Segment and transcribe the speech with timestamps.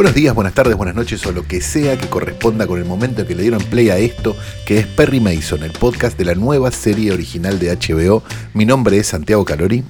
[0.00, 3.20] Buenos días, buenas tardes, buenas noches o lo que sea que corresponda con el momento
[3.20, 4.34] en que le dieron play a esto,
[4.64, 8.22] que es Perry Mason, el podcast de la nueva serie original de HBO.
[8.54, 9.84] Mi nombre es Santiago Calori.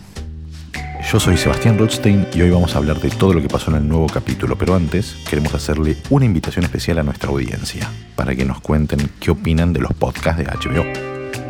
[1.13, 3.79] Yo soy Sebastián Rothstein y hoy vamos a hablar de todo lo que pasó en
[3.79, 8.45] el nuevo capítulo, pero antes queremos hacerle una invitación especial a nuestra audiencia, para que
[8.45, 10.85] nos cuenten qué opinan de los podcasts de HBO.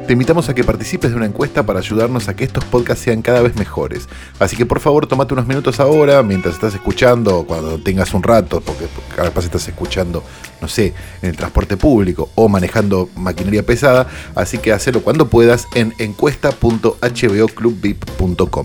[0.06, 3.20] Te invitamos a que participes de una encuesta para ayudarnos a que estos podcasts sean
[3.20, 4.08] cada vez mejores.
[4.38, 8.62] Así que por favor, tomate unos minutos ahora, mientras estás escuchando, cuando tengas un rato,
[8.62, 10.24] porque capaz estás escuchando,
[10.62, 14.06] no sé, en el transporte público o manejando maquinaria pesada.
[14.34, 18.64] Así que hacelo cuando puedas en encuesta.hboclubvip.com.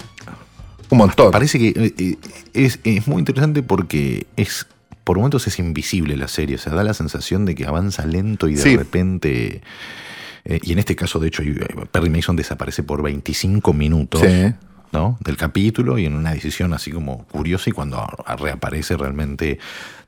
[0.90, 1.32] Un montón.
[1.32, 2.16] Parece que eh, eh,
[2.54, 4.68] es, es muy interesante porque es
[5.04, 8.48] por momentos es invisible la serie, o sea, da la sensación de que avanza lento
[8.48, 8.78] y de Sí.
[8.78, 9.62] repente...
[10.46, 11.56] eh, y en este caso, de hecho, eh,
[11.92, 14.54] Perry Mason desaparece por 25 minutos Sí.
[14.92, 15.18] ¿no?
[15.22, 18.06] del capítulo y en una decisión así como curiosa y cuando
[18.38, 19.58] reaparece realmente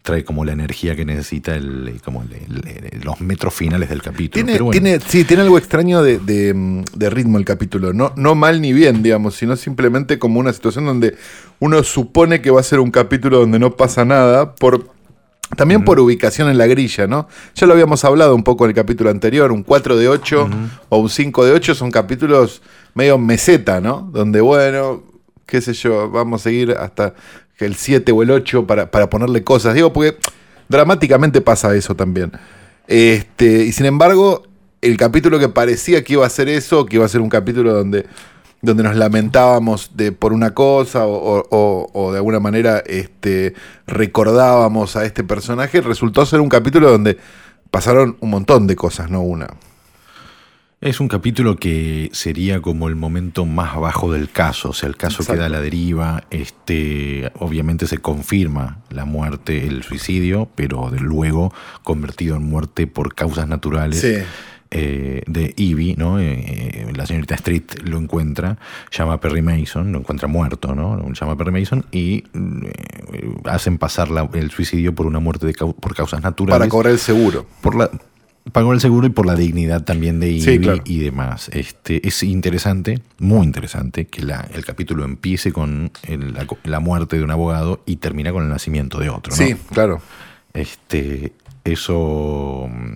[0.05, 3.89] trae como la energía que necesita el, eh, como el- el- el- los metros finales
[3.89, 4.31] del capítulo.
[4.45, 7.91] Tiene, Pero bueno, tiene, sí, tiene algo extraño de, de, mm, de ritmo el capítulo.
[7.91, 11.17] No, no mal ni bien, digamos, sino simplemente como una situación donde
[11.59, 14.93] uno supone que va a ser un capítulo donde no pasa nada por.
[15.57, 17.27] También por ubicación en la grilla, ¿no?
[17.53, 20.49] Ya lo habíamos hablado un poco en el capítulo anterior, un 4 de 8
[20.89, 22.63] o un 5 de 8 son capítulos
[22.95, 24.09] medio meseta, ¿no?
[24.11, 25.03] Donde, bueno,
[25.45, 27.13] qué sé yo, vamos a seguir hasta
[27.59, 29.73] el 7 o el 8 para, para ponerle cosas.
[29.73, 30.17] Digo, porque
[30.69, 32.31] dramáticamente pasa eso también.
[32.87, 34.43] Este, y sin embargo,
[34.81, 37.73] el capítulo que parecía que iba a ser eso, que iba a ser un capítulo
[37.73, 38.05] donde,
[38.61, 43.53] donde nos lamentábamos de, por una cosa o, o- de alguna manera este,
[43.87, 47.17] recordábamos a este personaje, resultó ser un capítulo donde
[47.71, 49.47] pasaron un montón de cosas, no una.
[50.85, 54.95] Es un capítulo que sería como el momento más bajo del caso, o sea, el
[54.95, 55.33] caso Exacto.
[55.33, 61.51] queda a la deriva, este, obviamente se confirma la muerte, el suicidio, pero de luego
[61.81, 63.99] convertido en muerte por causas naturales.
[63.99, 64.13] Sí.
[64.71, 66.19] eh, de Ivy, ¿no?
[66.19, 68.57] Eh, eh, la señorita Street lo encuentra,
[68.91, 70.97] llama a Perry Mason, lo encuentra muerto, ¿no?
[70.97, 72.25] Lo llama a Perry Mason y
[73.45, 76.91] hacen pasar la- el suicidio por una muerte de cau- por causas naturales Para cobrar
[76.91, 77.45] el seguro.
[77.61, 77.89] por la
[78.51, 80.81] pagó el seguro y por la dignidad también de Ivy Sí, claro.
[80.85, 81.49] y demás.
[81.53, 87.17] Este, es interesante, muy interesante, que la- el capítulo empiece con el- la, la muerte
[87.17, 89.31] de un abogado y termina con el nacimiento de otro.
[89.35, 89.37] ¿no?
[89.37, 89.99] Sí, claro.
[90.53, 91.33] Este,
[91.63, 92.95] eso mm,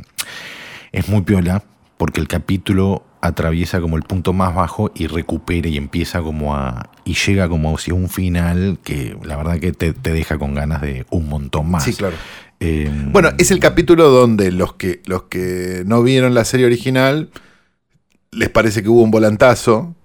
[0.91, 1.63] es muy piola
[1.97, 6.89] porque el capítulo atraviesa como el punto más bajo y recupera y empieza como a...
[7.03, 10.81] y llega como hacia un final que la verdad que te, te deja con ganas
[10.81, 11.83] de un montón más.
[11.83, 12.15] Sí, claro.
[12.59, 17.29] Eh, Bueno, es el capítulo donde los que, los que no vieron la serie original
[18.31, 19.95] les parece que hubo un volantazo.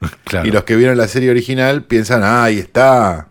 [0.24, 0.46] claro.
[0.46, 3.28] Y los que vieron la serie original piensan, ah, ahí está.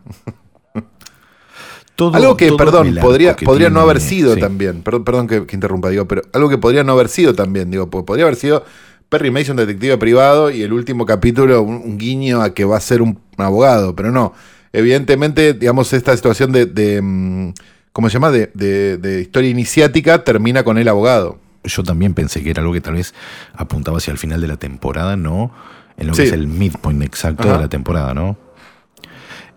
[2.10, 4.40] Todo- algo que, todo perdón, podría, que podría no haber sido sí.
[4.40, 4.82] también.
[4.82, 7.70] Perdón, perdón que, que interrumpa, digo, pero algo que podría no haber sido también.
[7.72, 8.66] Digo, po- podría haber sido
[9.10, 12.80] Perry Mason, detective privado, y el último capítulo, un, un guiño a que va a
[12.80, 13.96] ser un, un abogado.
[13.96, 14.34] Pero no.
[14.74, 16.66] Evidentemente, digamos, esta situación de.
[16.66, 17.54] de, mm,
[17.94, 18.32] ¿Cómo se llama?
[18.32, 21.40] De, de- de historia iniciática termina con el abogado.
[21.64, 23.14] Yo también pensé que era algo que tal vez
[23.54, 25.52] apuntaba hacia el final de la temporada, ¿no?
[25.98, 26.22] En lo Sí.
[26.24, 27.58] que es el midpoint exacto Ajá.
[27.58, 28.38] de la temporada, ¿no?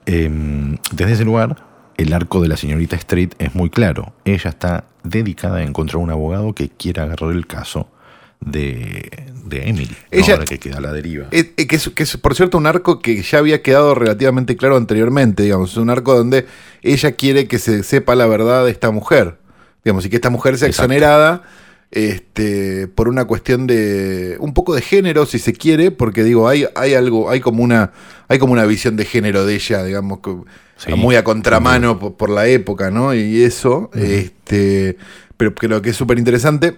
[0.06, 1.56] Em, desde ese lugar,
[1.96, 4.12] el arco de la señorita Street es muy claro.
[4.25, 7.88] Ella está dedicada a encontrar un abogado que quiera agarrar el caso
[8.41, 9.11] de,
[9.46, 9.96] de Emily, ¿no?
[10.11, 11.26] Ella- Ahora que queda a la deriva.
[11.31, 14.56] Eh, eh, que, es, que es, por cierto, un arco que ya había quedado relativamente
[14.56, 15.70] claro anteriormente, digamos.
[15.73, 16.46] Es un arco donde
[16.82, 19.38] ella quiere que se sepa la verdad de esta mujer,
[19.85, 20.93] digamos, y que esta mujer sea Exacto.
[20.93, 21.43] exonerada
[21.91, 26.67] este, por una cuestión de un poco de género, si se quiere, porque digo, hay,
[26.75, 27.93] hay algo, hay como una,
[28.29, 30.35] hay como una visión de género de ella, digamos, que-
[30.86, 30.94] Sí.
[30.94, 33.14] muy a contramano por, por la época, ¿no?
[33.14, 34.96] Y eso, este,
[35.36, 36.76] pero creo que es súper interesante.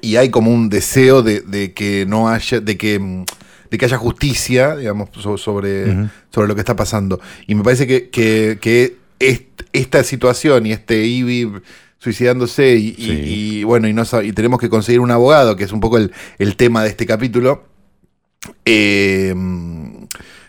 [0.00, 3.24] Y hay como un deseo de, de que no haya, de que, mm,
[3.70, 7.20] de que haya justicia, digamos, so- sobre, sobre lo que está pasando.
[7.46, 11.52] Y me parece que, que, que est- esta situación y este Ivy
[11.98, 13.22] suicidándose y, y- Sí.
[13.60, 16.12] y, bueno, y, no, y tenemos que conseguir un abogado, que es un poco el,
[16.38, 17.64] el tema de este capítulo.
[18.64, 19.34] eh,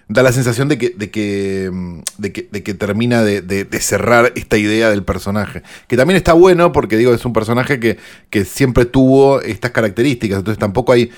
[0.09, 3.63] da la sensación de que, de que, mm, de que, de que termina de, de-
[3.65, 5.63] de cerrar esta idea del personaje.
[5.87, 7.97] Que también está bueno porque digo, es un personaje que,
[8.29, 10.39] que siempre tuvo estas características.
[10.39, 11.09] Entonces tampoco hay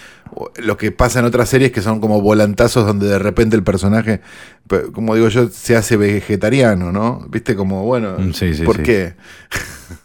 [0.57, 4.21] lo que pasa en otras series que son como volantazos donde de repente el personaje,
[4.67, 7.25] pe- como digo yo, se hace vegetariano, ¿no?
[7.29, 8.83] Viste como, bueno, Mm, sí, sí, ¿por sí.
[8.83, 9.13] qué?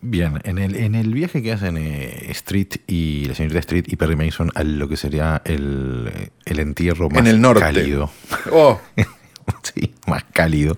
[0.00, 3.96] Bien, en el, en el viaje que hacen eh, Street y la señorita Street y
[3.96, 7.60] Perry Mason a lo que sería el, el entierro más En el norte.
[7.62, 8.10] cálido.
[8.52, 8.80] Oh,
[9.62, 10.76] sí, más cálido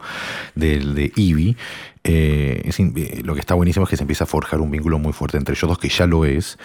[0.55, 1.56] del de Ivy.
[2.05, 4.99] eh, es eh, lo que está buenísimo es que se empieza a forjar un vínculo
[4.99, 6.58] muy fuerte entre ellos dos, que ya lo es.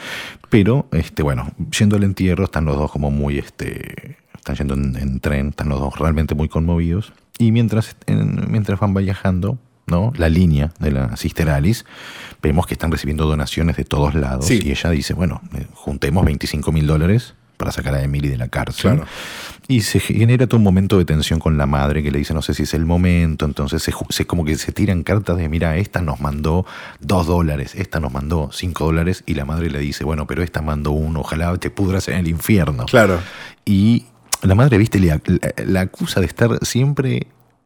[0.49, 4.95] Pero, este, bueno, yendo al entierro, están los dos como muy, este, están yendo en,
[4.95, 7.11] en tren, están los dos realmente muy conmovidos.
[7.37, 10.11] Y mientras, en- mientras van viajando, ¿no?
[10.15, 11.83] La línea de la Sister Alice,
[12.41, 14.45] vemos que están recibiendo donaciones de todos lados.
[14.45, 14.61] Sí.
[14.63, 18.47] Y ella dice, bueno, eh, juntemos 25 mil dólares para sacar a Emily de la
[18.47, 18.95] cárcel.
[18.95, 19.07] Claro.
[19.67, 22.41] Y se genera todo un momento de tensión con la madre que le dice, no
[22.41, 23.45] sé si es el momento.
[23.45, 26.65] Entonces se, como que se tiran cartas de, mira, esta nos mandó
[26.99, 29.23] dos dólares, esta nos mandó cinco dólares.
[29.25, 32.27] Y la madre le dice, bueno, pero esta mandó uno, ojalá te pudras en el
[32.27, 32.85] infierno.
[32.85, 33.19] claro.
[33.67, 34.05] Y
[34.43, 35.19] la madre, viste, le
[35.65, 37.25] la acusa de estar siempre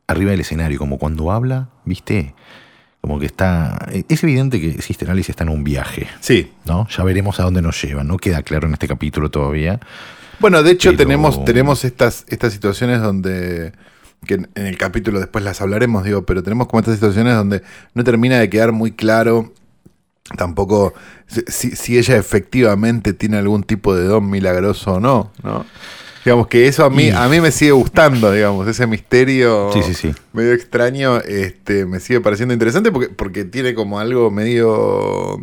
[0.09, 2.33] arriba del escenario, como cuando habla, viste,
[3.01, 3.87] como que está...
[4.09, 6.07] Es evidente que Sister está en un viaje.
[6.19, 6.51] Sí.
[6.65, 6.87] ¿No?
[6.89, 8.03] Ya veremos a dónde nos lleva.
[8.03, 9.79] No queda claro en este capítulo todavía.
[10.39, 13.73] Bueno, de hecho Pero- tenemos, tenemos estas, estas situaciones donde,
[14.25, 17.61] que en el capítulo después las hablaremos, digo, pero tenemos como estas situaciones donde
[17.93, 19.53] no termina de quedar muy claro
[20.37, 20.93] tampoco
[21.47, 25.65] si, si ella efectivamente tiene algún tipo de don milagroso o no, ¿no?
[26.25, 29.81] Digamos que eso a mí, Y- a mí me sigue gustando, digamos, ese misterio Sí,
[29.83, 30.13] sí, sí.
[30.33, 35.39] medio extraño, este, me sigue pareciendo interesante porque, porque tiene como algo medio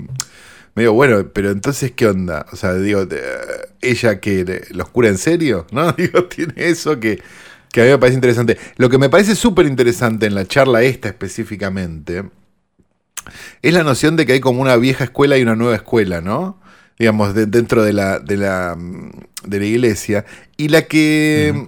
[0.75, 2.45] medio bueno, pero entonces, ¿qué onda?
[2.53, 3.07] O sea, digo,
[3.81, 5.93] ella que los cura en serio, ¿no?
[5.97, 7.23] Digo, tiene eso que,
[7.73, 8.59] que a mí me parece interesante.
[8.77, 12.25] Lo que me parece súper interesante en la charla esta específicamente
[13.63, 16.61] es la noción de que hay como una vieja escuela y una nueva escuela, ¿no?
[16.99, 19.11] Digamos, de- dentro de la, de, la, mm,
[19.45, 20.25] de la iglesia.
[20.57, 21.67] Y la que...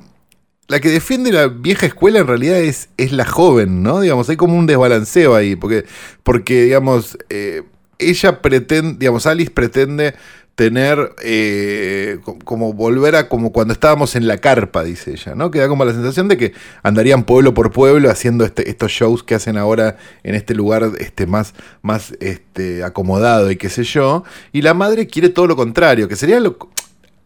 [0.71, 4.01] La que defiende la vieja escuela en realidad es, es la joven, ¿no?
[4.01, 5.87] Digamos, hay como un desbalanceo ahí, porque,
[6.23, 7.63] porque digamos, eh,
[7.99, 10.15] ella pretende, digamos, Alice pretende
[10.59, 15.53] tener, eh, co- como volver a como cuando estábamos en la carpa, dice ella, ¿no?
[15.53, 16.53] Que da como la sensación de que
[16.83, 21.29] andarían pueblo por pueblo haciendo este, estos shows que hacen ahora en este lugar este,
[21.29, 24.25] más, más este, acomodado y qué sé yo.
[24.51, 26.59] Y la madre quiere todo lo contrario, que sería lo,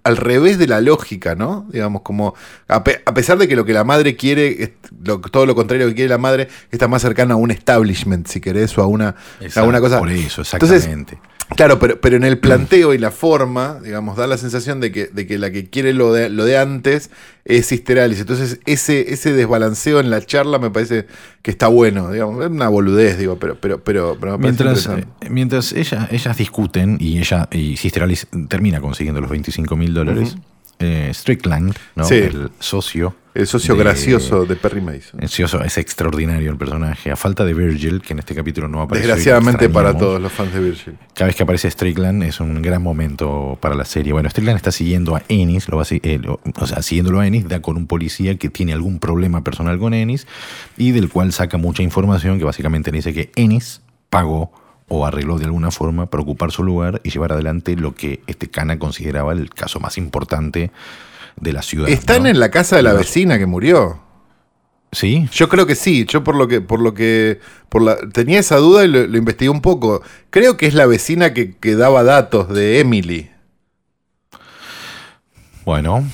[0.04, 1.66] al revés de la lógica, ¿no?
[1.72, 2.34] Digamos, como
[2.68, 4.70] a, pe- a pesar de que lo que la madre quiere, es
[5.02, 8.42] lo- todo lo contrario que quiere la madre, está más cercana a un establishment, si
[8.42, 9.14] querés, o a una,
[9.56, 10.00] a una cosa.
[10.00, 11.18] Por eso, Entonces, exactamente.
[11.56, 15.06] Claro, pero, pero en el planteo y la forma, digamos, da la sensación de que,
[15.06, 17.10] de que la que quiere lo de, lo de antes
[17.44, 18.20] es Sister Alice.
[18.20, 21.06] Entonces, ese, ese desbalanceo en la charla me parece
[21.42, 22.10] que está bueno.
[22.10, 26.08] Digamos, es una boludez, digo, pero, pero, pero, pero me parece Mientras, eh, mientras ella,
[26.10, 30.36] ellas discuten y ella y Sister Alice termina consiguiendo los 25 mil dólares,
[30.82, 32.04] eh, Strickland, ¿no?
[32.04, 32.14] Sí.
[32.16, 33.16] el socio.
[33.34, 35.18] El socio de- gracioso de Perry Mason.
[35.22, 37.10] es extraordinario el personaje.
[37.10, 39.06] A falta de Virgil, que en este capítulo no aparece.
[39.06, 40.98] Desgraciadamente para todos los fans de Virgil.
[41.14, 44.12] Cada vez que aparece Strickland es un gran momento para la serie.
[44.12, 47.26] Bueno, Strickland está siguiendo a Ennis, lo va a eh, lo- o sea, siguiéndolo a
[47.26, 50.26] Ennis, da con un policía que tiene algún problema personal con Ennis
[50.76, 54.52] y del cual saca mucha información que básicamente le dice que Ennis pagó
[54.94, 58.50] o arregló de alguna forma para ocupar su lugar y llevar adelante lo que este
[58.50, 60.70] Cana consideraba el caso más importante
[61.40, 61.88] de la ciudad.
[61.88, 62.28] Están ¿no?
[62.28, 64.00] en la casa de la vecina que murió.
[64.92, 68.38] Sí, Yo creo que sí, yo por lo que, por lo que, por la, tenía
[68.38, 70.02] esa duda y lo, lo investigué un poco.
[70.28, 73.30] Creo que es la vecina que, que daba datos de Emily.
[75.64, 76.04] Bueno,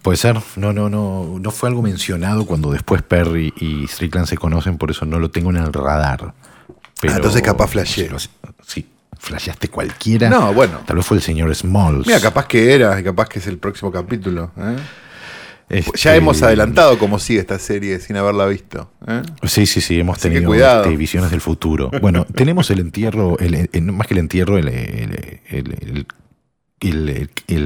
[0.00, 0.40] puede ser.
[0.56, 4.90] No, no, no, no fue algo mencionado cuando después Perry y Strickland se conocen, por
[4.90, 6.32] eso no lo tengo en el radar.
[7.06, 8.08] Pero, Ah, entonces capaz flasheé.
[8.18, 8.28] Sí,
[8.66, 8.86] Sí,
[9.18, 10.28] flasheaste cualquiera.
[10.30, 10.80] No, bueno.
[10.86, 12.06] Tal vez fue el señor Smalls.
[12.06, 14.50] Mira, capaz que era, y capaz que es el próximo capítulo.
[14.56, 14.76] ¿eh?
[15.68, 18.90] Este, Ya hemos adelantado cómo sigue esta serie sin haberla visto.
[19.06, 19.22] ¿eh?
[19.44, 21.90] Sí, sí, sí, hemos Así tenido este, visiones del futuro.
[22.02, 26.06] Bueno, tenemos el entierro, el, el- más que el entierro, el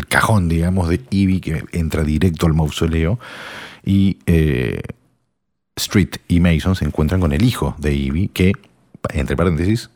[0.09, 3.19] cajón, digamos, de Ivy que entra directo al mausoleo
[3.85, 4.81] y eh,
[5.77, 8.53] Street y Mason se encuentran con el hijo de Ivy, que,
[9.13, 9.91] entre paréntesis,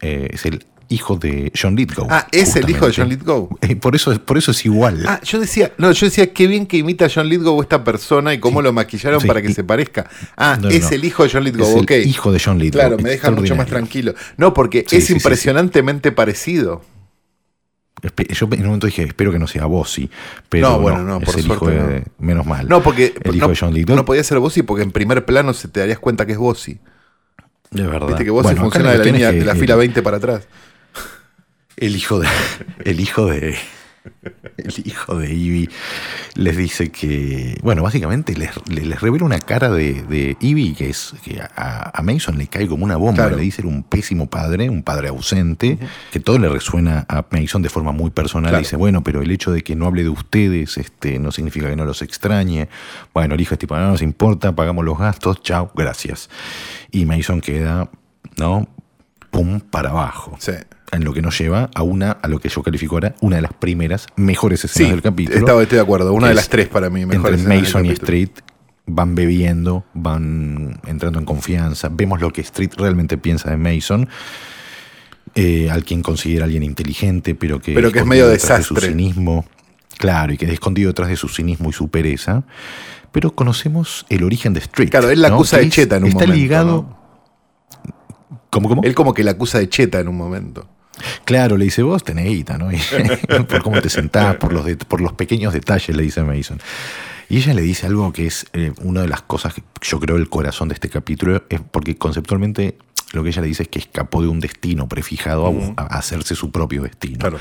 [0.00, 2.06] eh, es el hijo de John Lithgow.
[2.08, 3.10] Ah, ¿es el hijo de John.
[3.10, 3.50] Lithgow?
[3.60, 5.04] Eh, por, eso, es- por eso es igual.
[5.06, 8.32] Ah, yo decía, no, yo decía qué bien que imita a John Lithgow esta persona
[8.32, 10.08] y cómo lo maquillaron Sí, para que y- se parezca.
[10.36, 10.88] Ah, No, es no.
[10.90, 11.90] el hijo de John Lithgow, Es el ok.
[12.06, 14.14] hijo de John Lithgow, Claro, me deja mucho más tranquilo.
[14.38, 16.82] No, porque Sí, es impresionantemente parecido.
[18.30, 20.08] Yo en un momento dije, espero que no sea Bossy,
[20.48, 22.04] pero No, bueno, no, es por el hijo suerte de, no.
[22.20, 22.68] menos mal.
[22.68, 23.96] No, porque el hijo no, de John Lithgow.
[23.96, 26.78] no podía ser Bossy porque en primer plano se te darías cuenta que es Bossy.
[27.70, 28.08] De verdad.
[28.08, 30.16] Viste que Bossy Bueno, acá funciona de la, línea, que de la fila 20 para
[30.16, 30.48] atrás.
[31.76, 32.28] El hijo de.
[32.84, 33.56] El hijo de.
[34.56, 35.68] El hijo de Ivy
[36.34, 37.58] les dice que.
[37.62, 41.14] Bueno, básicamente les, revela una cara de, de Ivy que es.
[41.22, 43.24] que a, a Mason le cae como una bomba.
[43.24, 43.36] Claro.
[43.36, 45.78] Le dice era un pésimo padre, un padre ausente,
[46.12, 48.50] que todo le resuena a Mason de forma muy personal.
[48.50, 48.62] Claro.
[48.62, 51.76] Dice, bueno, pero el hecho de que no hable de ustedes este, no significa que
[51.76, 52.68] no los extrañe.
[53.14, 56.28] Bueno, el hijo es tipo, no nos importa, pagamos los gastos, chao, gracias.
[56.90, 57.90] Y Mason queda,
[58.36, 58.68] ¿no?
[59.30, 60.52] Pum, para abajo Sí.
[60.92, 63.42] En lo que nos lleva a una, a lo que yo califico ahora, una de
[63.42, 65.38] las primeras mejores escenas Sí, del capítulo.
[65.38, 66.12] estaba, estoy de acuerdo.
[66.14, 67.02] Una de las tres para mí.
[67.02, 67.90] Entre escenas del Mason y.
[67.90, 68.30] Street
[68.86, 71.90] van bebiendo, van entrando en confianza.
[71.92, 74.08] Vemos lo que Street realmente piensa de Mason.
[75.34, 78.74] eh, al quien considera alguien inteligente, pero que, Pero que es medio detrás de su
[78.74, 78.96] desastre.
[78.96, 79.44] cinismo.
[79.98, 82.44] Claro, y que es escondido detrás de su cinismo y su pereza.
[83.12, 84.88] Pero conocemos el origen de Street.
[84.90, 85.34] Claro, él la ¿no?
[85.36, 86.86] acusa de cheta en un está momento, ligado.
[86.88, 86.98] ¿no?
[88.50, 88.82] ¿Cómo, cómo?
[88.84, 90.66] Él como que la acusa de cheta en un momento.
[91.24, 92.70] Claro, le dice, vos tenés guita, ¿no?
[92.72, 96.60] Y por cómo te sentás, por los, de- por los pequeños detalles, le dice Mason.
[97.28, 100.16] Y ella le dice algo que es eh, una de las cosas que yo creo
[100.16, 102.78] el corazón de este capítulo, es porque conceptualmente
[103.12, 106.50] lo que ella le dice es que escapó de un destino prefijado a, hacerse su
[106.50, 107.18] propio destino.
[107.18, 107.38] Claro.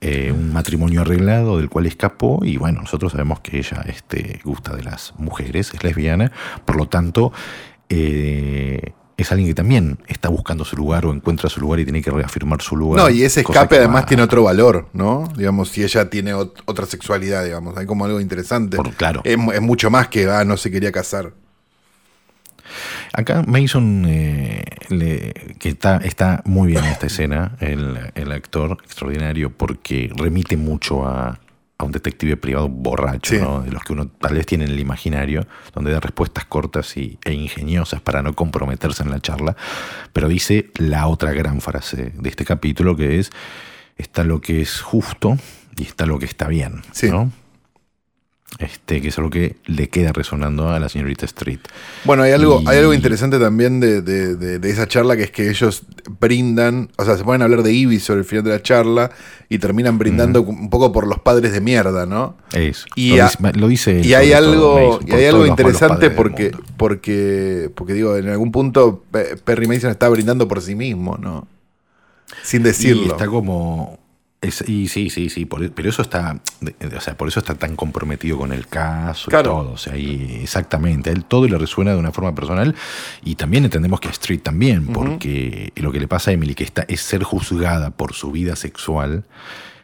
[0.00, 4.74] Eh, un matrimonio arreglado del cual escapó y bueno, nosotros sabemos que ella este, gusta
[4.74, 6.32] de las mujeres, es lesbiana,
[6.64, 7.32] por lo tanto
[7.90, 12.02] eh, es alguien que también está buscando su lugar o encuentra su lugar y tiene
[12.02, 13.02] que reafirmar su lugar.
[13.02, 15.30] No, y ese escape además va- tiene otro valor, ¿no?
[15.36, 18.76] Digamos, si ella tiene ot- otra sexualidad, digamos, hay como algo interesante.
[18.76, 19.20] Por- claro.
[19.24, 21.32] Es, mu- es mucho más que, ah, no se quería casar.
[23.12, 28.78] Acá Mason, eh, le- que está, está muy bien en esta escena, el, el actor
[28.84, 31.40] extraordinario, porque remite mucho a,
[31.80, 33.40] a un detective privado borracho, Sí.
[33.40, 33.62] ¿no?
[33.62, 37.18] de los que uno tal vez tiene en el imaginario, donde da respuestas cortas y,
[37.24, 39.56] e ingeniosas para no comprometerse en la charla,
[40.12, 43.30] pero dice la otra gran frase de este capítulo, que es,
[43.96, 45.36] está lo que es justo
[45.76, 46.82] y está lo que está bien.
[46.92, 47.10] Sí.
[47.10, 47.32] ¿no?
[48.58, 51.60] Este, que es algo que le queda resonando a la señorita Street.
[52.04, 55.22] Bueno, hay algo, Y- hay algo interesante también de, de- de- de esa charla que
[55.22, 55.82] es que ellos
[56.20, 59.12] brindan, o sea, se ponen a hablar de Ivy sobre el final de la charla
[59.48, 62.36] y terminan brindando un poco por los padres de mierda, ¿no?
[62.52, 65.46] Es, Y, lo, a- dice, lo dice él y hay algo, Mason, y hay algo
[65.46, 70.74] interesante porque, porque, porque digo, en algún punto Pe- Perry Mason está brindando por sí
[70.74, 71.46] mismo, ¿no?
[72.42, 73.12] Sin Y decirlo.
[73.12, 73.99] está como.
[74.40, 76.40] Es- y sí, sí, sí, por- pero eso está.
[76.96, 79.50] O sea, por eso está tan comprometido con el caso Claro.
[79.50, 79.72] y todo.
[79.72, 81.10] O sea, y exactamente.
[81.10, 82.74] A él todo le resuena de una forma personal.
[83.22, 86.64] Y también entendemos que a Street también, porque lo que le pasa a Emily, que
[86.64, 89.24] está, es ser juzgada por su vida sexual.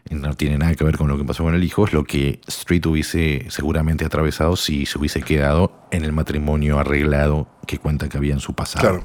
[0.08, 2.40] No tiene nada que ver con lo que pasó con el hijo, es lo que
[2.46, 8.16] Street hubiese seguramente atravesado si se hubiese quedado en el matrimonio arreglado que cuenta que
[8.16, 8.88] había en su pasado.
[8.88, 9.04] Claro.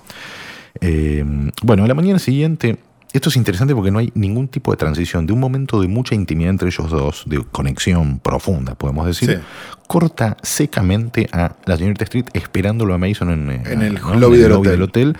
[0.79, 1.25] Eh,
[1.63, 2.77] bueno, a la mañana siguiente,
[3.13, 6.15] esto es interesante porque no hay ningún tipo de transición de un momento de mucha
[6.15, 9.37] intimidad entre ellos dos, de conexión profunda, podemos decir, Sí.
[9.87, 14.13] corta secamente a la señorita Street esperándolo a Mason en, eh, En el ¿no?
[14.15, 14.71] lobby el del lobby hotel.
[14.71, 15.17] del hotel,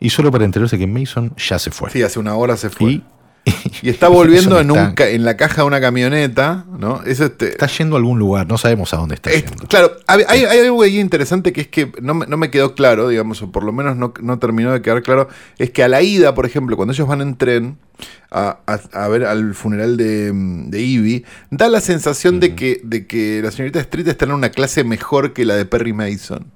[0.00, 1.90] y solo para enterarse que Mason ya se fue.
[1.90, 2.92] Sí, hace una hora se fue.
[2.92, 3.04] y,
[3.82, 7.02] Y está volviendo en, un, ca- en la caja de una camioneta, ¿no?
[7.04, 9.66] Eso este, Está yendo a algún lugar, no sabemos a dónde está Es- yendo.
[9.66, 12.74] claro, hay, hay- hay algo ahí interesante que es que no me, no me quedó
[12.74, 15.88] claro, digamos, o por lo menos no, no terminó de quedar claro, es que a
[15.88, 17.76] la ida, por ejemplo, cuando ellos van en tren
[18.30, 23.06] a, a- a ver al funeral de, de Ivy, da la sensación de, que, de
[23.06, 26.46] que la señorita Street está en una clase mejor que la de Perry Mason.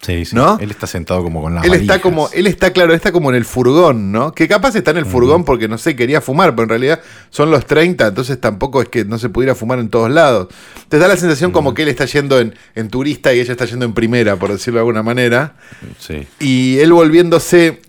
[0.00, 0.36] Sí, sí.
[0.36, 0.58] ¿no?
[0.60, 3.36] Él está sentado como con las Él está como, él está claro, está como en
[3.36, 4.32] el furgón, ¿no?
[4.32, 7.00] Que capaz está en el furgón porque no sé, quería fumar, pero en realidad
[7.30, 10.48] son los 30, entonces tampoco es que no se pudiera fumar en todos lados.
[10.88, 13.64] Te da la sensación como que él está yendo en, en turista y ella está
[13.64, 15.56] yendo en primera, por decirlo de alguna manera.
[15.98, 16.28] Sí.
[16.38, 17.82] Y él volviéndose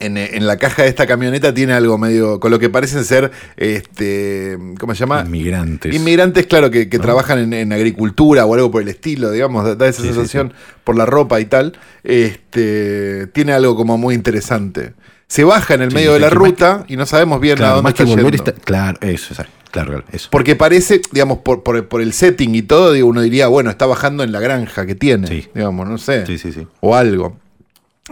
[0.00, 3.30] en, en la caja de esta camioneta tiene algo medio, con lo que parecen ser,
[3.56, 5.22] este, ¿cómo se llama?
[5.26, 5.94] Inmigrantes.
[5.94, 9.88] Inmigrantes, claro, que, que trabajan en, en agricultura o algo por el estilo, digamos, da-
[9.88, 10.52] esa Sí, sí, sensación
[10.84, 11.78] por la ropa y tal.
[12.04, 14.94] Este, tiene algo como muy interesante.
[15.28, 17.56] Se baja en el Sí, medio de la que ruta y no sabemos bien a
[17.56, 18.50] Claro, dónde más que está volver yendo.
[18.50, 19.34] está- Claro, eso.
[19.72, 20.28] Claro, eso.
[20.30, 23.84] Porque parece, digamos, por, por, por el setting y todo, digo, uno diría, bueno, está
[23.86, 25.48] bajando en la granja que tiene, Sí.
[25.54, 26.66] digamos, no sé, Sí, sí, sí.
[26.80, 27.36] o algo.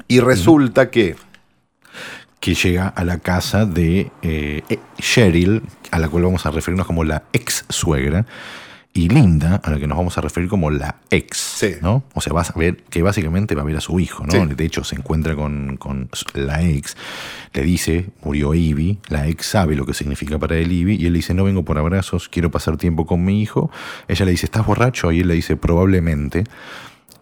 [0.08, 1.14] Y resulta que,
[2.44, 6.86] que llega a la casa de eh, eh, Cheryl, a la cual vamos a referirnos
[6.86, 8.26] como la ex suegra,
[8.92, 11.38] y Linda, a la que nos vamos a referir como la ex.
[11.38, 11.76] Sí.
[11.80, 12.04] ¿no?
[12.12, 14.32] O sea, vas a ver que básicamente va a ver a su hijo, ¿no?
[14.32, 14.54] Sí.
[14.54, 16.98] De hecho, se encuentra con, con la ex,
[17.54, 21.14] le dice, murió Ivy, la ex sabe lo que significa para él Ivy, y él
[21.14, 23.70] dice, no vengo por abrazos, quiero pasar tiempo con mi hijo.
[24.06, 25.10] Ella le dice, ¿estás borracho?
[25.12, 26.44] Y él le dice, probablemente.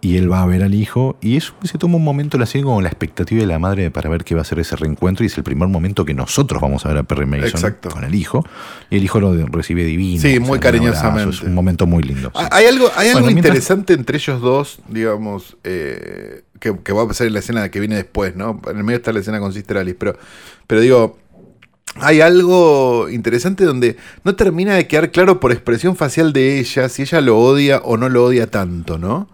[0.05, 2.65] Y él va a ver al hijo y eso se toma un momento la sigue
[2.65, 5.29] como la expectativa de la madre para ver qué va a ser ese reencuentro y
[5.29, 7.89] es el primer momento que nosotros vamos a ver a Perry Mason Exacto.
[7.89, 8.45] con el hijo
[8.91, 10.21] y el hijo lo recibe divino.
[10.21, 11.37] Sí, o sea, muy cariñosamente.
[11.37, 12.33] Es un momento muy lindo.
[12.35, 12.43] sí.
[12.43, 16.93] Ah, Hay algo, hay algo Bueno, mientras- interesante entre ellos dos, digamos, eh, que, que
[16.93, 18.61] va a pasar en la escena que viene después, ¿no?
[18.69, 20.19] En el medio está la escena con Sister Alice, pero,
[20.67, 21.17] pero digo,
[22.01, 27.03] hay algo interesante donde no termina de quedar claro por expresión facial de ella si
[27.03, 29.29] ella lo odia o no lo odia tanto, ¿no?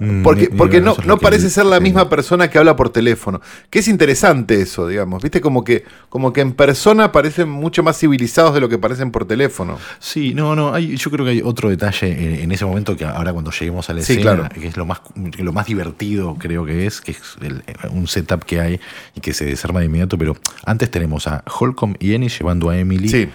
[0.00, 3.40] Mm, Porque, porque no, no parece ser la misma persona que habla por teléfono.
[3.68, 5.20] Que es interesante eso, digamos.
[5.22, 9.10] Viste, como que, como que en persona parecen mucho más civilizados de lo que parecen
[9.10, 9.76] por teléfono.
[9.98, 13.04] Sí, no, no, hay, yo creo que hay otro detalle en, en ese momento que
[13.04, 14.48] ahora cuando lleguemos a la Sí, escena, claro.
[14.54, 18.44] que es lo más, lo más divertido creo que es, que es el- un setup
[18.44, 18.80] que hay
[19.16, 22.78] y que se desarma de inmediato, pero antes tenemos a Holcomb y Ennis llevando a
[22.78, 23.28] Emily Sí.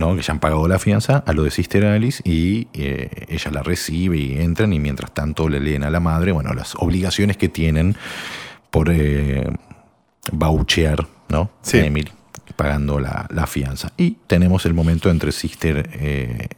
[0.00, 0.16] ¿No?
[0.16, 3.62] que ya han pagado la fianza, a lo de Sister Alice y eh, ella la
[3.62, 7.48] recibe y entran y mientras tanto le leen a la madre, bueno, las obligaciones que
[7.48, 7.94] tienen
[8.70, 9.46] por eh,
[10.32, 11.50] bauchear, ¿no?
[11.62, 11.78] Sí.
[11.78, 12.10] A Emily,
[12.56, 13.92] pagando la, la fianza.
[13.96, 16.48] Y tenemos el momento entre Sister eh,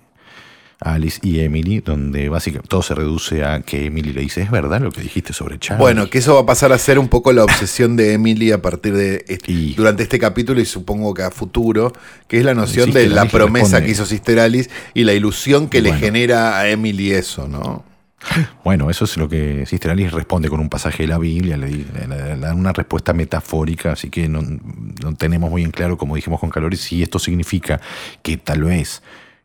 [0.84, 4.80] Alice y Emily, donde básicamente todo se reduce a que Emily le dice, ¿es verdad
[4.80, 5.80] lo que dijiste sobre Charlie?
[5.80, 8.60] Bueno, que eso va a pasar a ser un poco la obsesión de Emily a
[8.62, 11.92] partir de est- Y- durante este capítulo y supongo que a futuro,
[12.28, 13.86] que es la noción de la Alice promesa responde.
[13.86, 17.84] que hizo Sister Alice y la ilusión que le genera a Emily eso, ¿no?
[18.62, 21.66] Bueno, eso es lo que Sister Alice responde con un pasaje de la Biblia, le,
[21.66, 25.98] di- le- le da una respuesta metafórica, así que no, no tenemos muy en claro,
[25.98, 27.80] como dijimos con Calores, si esto significa
[28.22, 29.02] que tal vez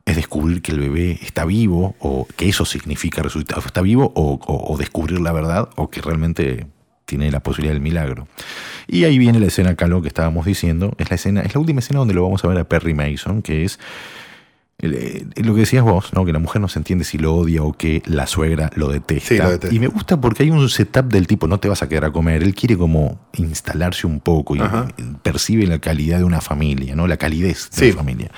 [0.07, 4.39] es descubrir que el bebé está vivo, o que eso significa resucitar, está vivo, o,
[4.43, 6.65] o- o descubrir la verdad, o que realmente
[7.05, 8.27] tiene la posibilidad del milagro.
[8.87, 11.79] Y ahí viene la escena, Calo, que estábamos diciendo, es la escena, es la última
[11.79, 13.79] escena donde lo vamos a ver a Perry Mason, que es
[14.79, 16.23] eh, lo que decías vos, ¿no?
[16.23, 19.27] que la mujer no se entiende si lo odia o que la suegra lo detesta.
[19.29, 19.75] Sí, lo detesta.
[19.75, 22.11] Y me gusta porque hay un setup del tipo, no te vas a quedar a
[22.11, 22.43] comer.
[22.43, 24.87] Él quiere como instalarse un poco y Ajá.
[25.23, 27.07] percibe la calidad de una familia, ¿no?
[27.07, 27.85] La calidez de Sí.
[27.87, 28.31] una familia.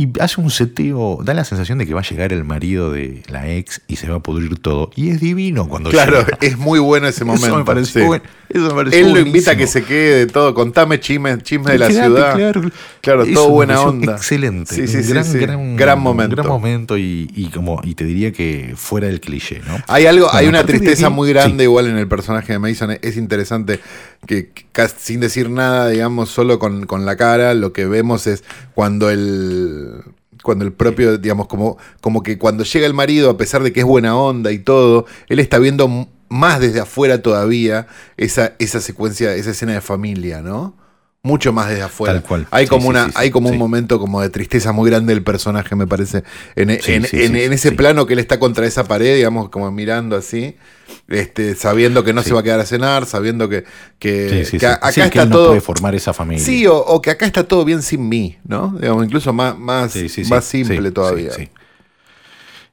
[0.00, 3.24] Y hace un seteo, da la sensación de que va a llegar el marido de
[3.28, 4.90] la ex y se va a pudrir todo.
[4.94, 6.38] Y es divino cuando Claro, llega.
[6.40, 7.46] es muy bueno ese momento.
[7.48, 8.06] Eso me pareció sí.
[8.06, 10.54] buen- eso me pareció Él lo invita a que se quede de todo.
[10.54, 12.34] Contame chismes, chismes de la ciudad.
[12.36, 12.62] Claro,
[13.00, 14.12] Claro, Eso todo buena onda.
[14.16, 14.72] Excelente.
[14.74, 15.32] Sí, sí, gran.
[15.32, 16.36] Gran, Gran momento.
[16.36, 19.76] Gran momento y, y como, y te diría que fuera del cliché, ¿no?
[19.88, 22.96] Hay algo, Bueno, hay una tristeza aquí- muy grande igual en el personaje de Mason.
[23.02, 23.80] Es interesante
[24.26, 28.44] que, que sin decir nada, digamos, solo con, con la cara, lo que vemos es
[28.74, 29.87] cuando el
[30.42, 33.80] cuando el propio, digamos, como, como que cuando llega el marido, a pesar de que
[33.80, 39.34] es buena onda y todo, él está viendo más desde afuera todavía esa, esa secuencia,
[39.34, 40.74] esa escena de familia, ¿no?
[41.22, 42.14] Mucho más desde afuera.
[42.14, 42.46] Tal cual.
[42.52, 45.12] Hay Sí, como sí, una, sí, hay como un momento como de tristeza muy grande
[45.12, 46.22] del personaje, me parece.
[46.54, 50.56] En, en- ese plano que él está contra esa pared, digamos, como mirando así,
[51.08, 53.64] este, sabiendo que no se va a quedar a cenar, sabiendo que,
[53.98, 55.48] que, que acá que está él no todo.
[55.48, 56.42] puede formar esa familia.
[56.44, 58.76] Sí, o, o que acá está todo bien sin mí, ¿no?
[58.80, 59.94] Digamos, incluso más, más,
[60.28, 61.32] más simple todavía.
[61.32, 61.48] sí.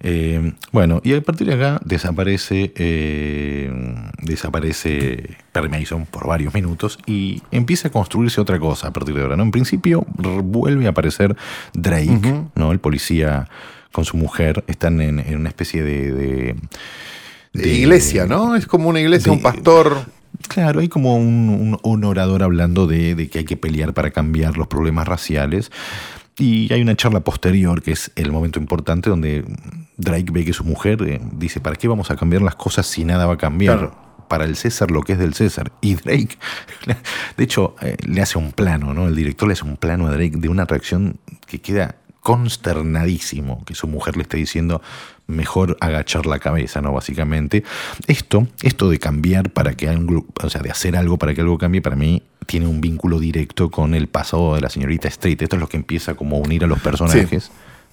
[0.02, 3.72] Eh, bueno, y a partir de acá desaparece, eh,
[4.22, 9.22] desaparece Perry Mason por varios minutos y empieza a construirse otra cosa a partir de
[9.22, 9.36] ahora.
[9.38, 9.44] ¿no?
[9.44, 11.36] En principio vuelve a aparecer
[11.74, 12.72] Drake, ¿no?
[12.72, 13.48] el policía
[13.92, 16.56] con su mujer, están en, en una especie de, de-
[17.54, 18.56] De iglesia, ¿no?
[18.58, 20.06] Es como una iglesia, un pastor.
[20.50, 24.12] Claro, hay como un, un- un orador hablando de, de que hay que pelear para
[24.12, 25.72] cambiar los problemas raciales.
[26.38, 29.46] Y hay una charla posterior, que es el momento importante, donde
[29.98, 33.06] Drake ve que su mujer eh, dice, ¿para qué vamos a cambiar las cosas si
[33.06, 33.78] nada va a cambiar?
[33.78, 34.06] Claro.
[34.28, 35.72] Para el César lo que es del César.
[35.82, 36.38] Y Drake,
[37.38, 39.08] de hecho, eh, le hace un plano, ¿no?
[39.08, 41.96] El director le hace un plano a Drake de una reacción que queda
[42.26, 44.82] consternadísimo que su mujer le esté diciendo
[45.28, 46.92] mejor agachar la cabeza, ¿no?
[46.92, 47.64] Básicamente.
[48.08, 51.60] Esto, esto de cambiar para que algo, o sea, de hacer algo para que algo
[51.60, 55.42] cambie, para mí tiene un vínculo directo con el pasado de la señorita Street.
[55.42, 57.52] Esto es lo que empieza como a unir a los personajes.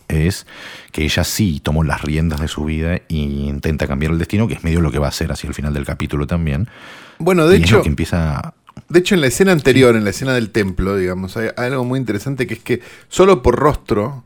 [0.09, 0.47] Es
[0.91, 4.55] que ella sí tomó las riendas de su vida e intenta cambiar el destino, que
[4.55, 6.69] es medio lo que va a hacer hacia el final del capítulo también.
[7.19, 8.55] Bueno, de Y es hecho, lo que empieza.
[8.89, 11.85] de hecho, en la escena anterior, en la escena del templo, digamos, hay, hay algo
[11.85, 14.25] muy interesante que es que solo por rostro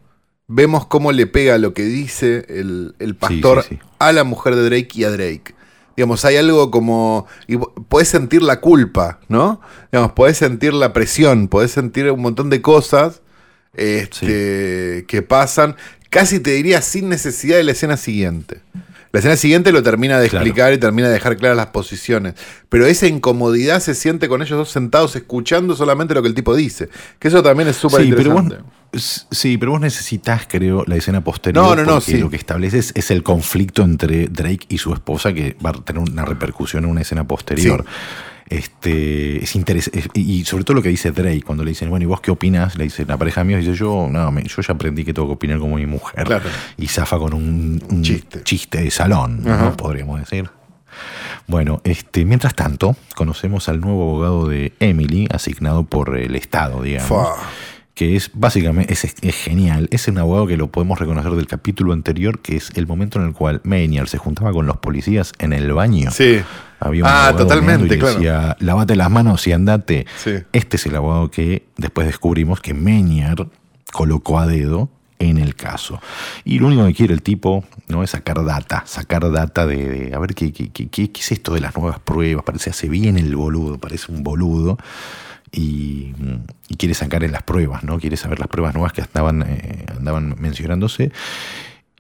[0.49, 3.79] vemos cómo le pega lo que dice el, el pastor sí, sí.
[3.99, 5.56] a la mujer de Drake y a Drake.
[5.97, 7.27] Digamos, hay algo como.
[7.47, 9.61] Y podés sentir la culpa, ¿no?
[9.91, 13.23] Digamos, podés sentir la presión, podés sentir un montón de cosas
[13.73, 15.77] este, que pasan.
[16.11, 18.61] Casi te diría sin necesidad de la escena siguiente.
[19.13, 20.45] La escena siguiente lo termina de Claro.
[20.45, 22.35] explicar y termina de dejar claras las posiciones.
[22.69, 26.55] Pero esa incomodidad se siente con ellos dos sentados escuchando solamente lo que el tipo
[26.55, 26.89] dice.
[27.19, 28.71] Que eso también es súper Sí pero, vos, interesante.
[28.93, 31.65] s- sí, pero vos necesitas, creo, la escena posterior.
[31.65, 32.19] No, no, no, porque sí.
[32.19, 36.03] Lo que estableces es el conflicto entre Drake y su esposa que va a tener
[36.03, 37.85] una repercusión en una escena posterior.
[38.49, 39.57] Este, es
[40.15, 42.77] y sobre todo lo que dice Drake, cuando le dicen, bueno, ¿y vos qué opinas?
[42.79, 45.35] Le dice la pareja mía, dice yo, no, me- yo ya aprendí que tengo que
[45.35, 46.25] opinar como mi mujer.
[46.25, 46.45] Claro.
[46.77, 48.83] Y zafa con un, un Chiste.
[48.83, 49.77] de salón, ¿no?
[49.77, 50.49] Podríamos decir.
[51.49, 57.09] Bueno, este, mientras tanto, conocemos al nuevo abogado de Emily, asignado por el Estado, digamos.
[57.09, 57.35] Fa.
[57.97, 59.89] Que es básicamente, es, es genial.
[59.91, 63.27] Es un abogado que lo podemos reconocer del capítulo anterior, que es el momento en
[63.29, 66.11] el cual Maynard se juntaba con los policías en el baño.
[66.11, 66.41] Sí.
[66.79, 68.15] Había un Ah, abogado totalmente, y claro.
[68.17, 70.07] decía, lavate las manos y andate.
[70.23, 70.33] Sí.
[70.53, 73.47] Este es el abogado que después descubrimos que Maynard
[73.95, 75.99] colocó a dedo en el caso.
[76.45, 80.15] Y lo único que quiere el tipo no es sacar data, sacar data de, de-
[80.15, 82.45] a ver qué, qué, qué- qué- qué es esto de las nuevas pruebas.
[82.45, 84.77] Parece hace bien el boludo, parece un boludo.
[85.53, 86.13] Y,
[86.69, 87.99] y quiere sacar en las pruebas, ¿no?
[87.99, 91.13] Quiere saber las pruebas nuevas que estaban, eh, andaban mencionándose.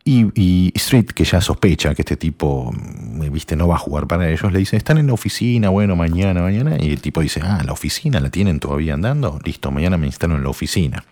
[0.04, 4.06] Y, y Street, que ya sospecha que este tipo, mm, viste, no va a jugar
[4.06, 6.76] para ellos, le dice, están en la oficina, bueno, mañana, mañana.
[6.78, 9.40] Y el tipo dice, ah, la oficina la tienen todavía andando.
[9.44, 11.04] Listo, mañana me instalo en la oficina.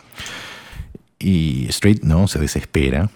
[1.19, 2.29] Y Street, ¿no?
[2.29, 3.11] Se desespera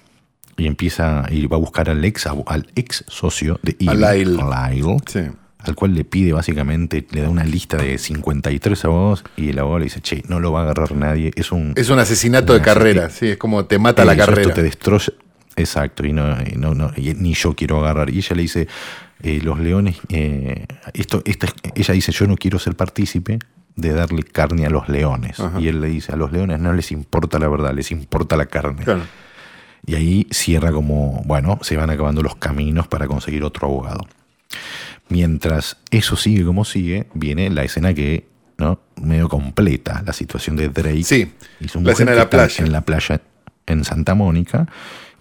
[0.56, 4.36] y empieza y va a buscar al ex, al ex socio de Ely, Lyle.
[4.36, 5.20] Lyle, Sí.
[5.58, 9.80] Al cual le pide básicamente, le da una lista de 53 abogados y el abogado
[9.80, 11.72] le dice, che, no lo va a agarrar nadie, es un...
[11.76, 14.42] Es un asesinato de carrera, sí, es como te mata la carrera.
[14.42, 15.12] Esto te destroza.
[15.56, 18.10] Exacto, y no, y no, no, y ni yo quiero agarrar.
[18.10, 18.68] Y ella le dice,
[19.22, 23.40] eh, los leones, eh, esto, esta, ella dice, yo no quiero ser partícipe
[23.74, 25.40] de darle carne a los leones.
[25.40, 25.60] Ajá.
[25.60, 28.46] Y él le dice, a los leones no les importa la verdad, les importa la
[28.46, 28.84] carne.
[28.84, 29.02] Claro.
[29.84, 34.06] Y ahí cierra como, bueno, se van acabando los caminos para conseguir otro abogado.
[35.08, 38.26] Mientras eso sigue como sigue, viene la escena que,
[38.58, 38.80] ¿no?
[39.00, 41.04] Medio completa, la situación de Drake.
[41.04, 42.64] Sí, y su la escena de la playa.
[42.64, 43.20] En la playa
[43.66, 44.68] en Santa Mónica.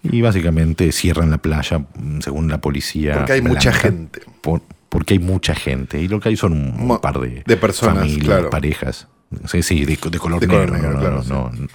[0.02, 3.14] Y básicamente cierran la playa, mm, según la policía.
[3.14, 4.20] Porque hay mucha gente.
[4.42, 6.00] por- porque hay mucha gente.
[6.00, 8.50] Y lo que hay son un Mo- par de, de personas, familias, claro.
[8.50, 9.06] parejas.
[9.46, 10.66] Sí, sí, de, de color De negro.
[10.66, 11.28] color negro, no, claro, no, sí.
[11.30, 11.68] no, no,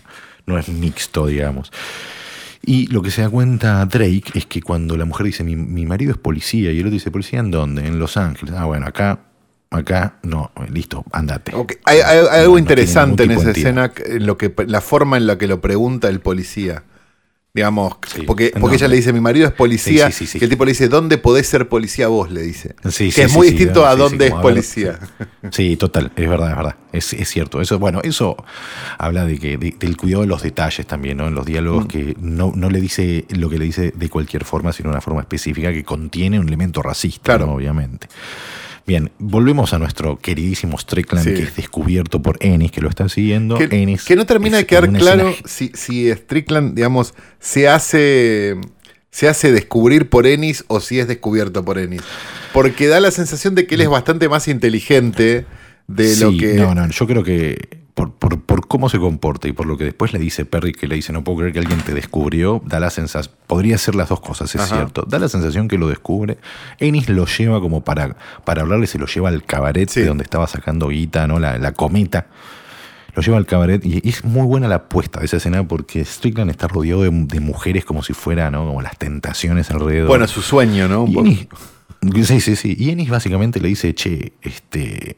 [0.47, 1.71] no es mixto, digamos.
[2.65, 5.85] Y lo que se da cuenta Drake es que cuando la mujer dice, mi, mi
[5.85, 7.85] marido es policía, y el otro dice, ¿policía en dónde?
[7.85, 8.55] En Los Ángeles.
[8.57, 9.19] Ah, bueno, acá,
[9.69, 11.51] acá, no, listo, andate.
[11.83, 15.17] Hay, hay- hay No- algo no interesante en esa escena, en lo que, la forma
[15.17, 16.83] en la que lo pregunta el policía.
[17.55, 18.23] Digamos, Sí.
[18.23, 20.71] porque, porque ella le dice, mi marido es policía, Sí, sí, que el tipo le
[20.71, 22.31] dice, ¿dónde podés ser policía vos?
[22.31, 22.73] Le dice.
[22.89, 24.99] Sí, que es muy distinto a dónde es ver, policía.
[25.51, 26.75] Sí, total, es verdad, es verdad.
[26.91, 27.61] Es, es cierto.
[27.61, 28.35] Eso, bueno, eso
[28.97, 31.27] habla de que, de- del cuidado de los detalles también, ¿no?
[31.27, 31.47] En los Mm.
[31.51, 34.93] diálogos que no, no le dice lo que le dice de cualquier forma, sino de
[34.93, 37.45] una forma específica que contiene un elemento racista, Claro.
[37.45, 37.53] ¿no?
[37.53, 38.07] obviamente.
[38.85, 41.33] Bien, volvemos a nuestro queridísimo Strickland, Sí.
[41.35, 43.57] que es descubierto por Ennis, que lo está siguiendo.
[43.57, 48.55] Que, Ennis que no termina de quedar claro escena- si, si Strickland, digamos, se hace,
[49.09, 52.01] se hace descubrir por Ennis o si es descubierto por Ennis.
[52.51, 55.45] Porque da la sensación de que él es bastante más inteligente
[55.87, 56.55] de lo que.
[56.55, 59.83] No, no, yo creo que por, por, por cómo se comporta y por lo que
[59.83, 62.79] después le dice Perry, que le dice, no puedo creer que alguien te descubrió, da
[62.79, 64.75] la sensación, podría ser las dos cosas, es Ajá.
[64.77, 66.37] cierto, da la sensación que lo descubre,
[66.79, 70.01] Ennis lo lleva como para, para hablarle, se lo lleva al cabaret Sí.
[70.01, 71.39] de donde estaba sacando guita, ¿no?
[71.39, 72.27] La, la cometa.
[73.15, 76.49] Lo lleva al cabaret y es muy buena la apuesta de esa escena porque Strickland
[76.49, 78.65] está rodeado de, de mujeres como si fuera, ¿no?
[78.65, 80.07] Como las tentaciones alrededor.
[80.07, 81.05] Bueno, su sueño, ¿no?
[81.07, 81.19] Y.
[81.19, 81.47] Ennis,
[82.27, 82.75] sí, sí, sí.
[82.75, 85.13] Y Ennis básicamente le dice, che, este,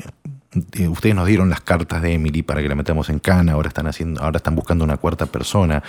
[0.73, 3.67] eh, ustedes nos dieron las cartas de Emily para que la metamos en cana, ahora
[3.67, 5.83] están haciendo, ahora están buscando una cuarta persona.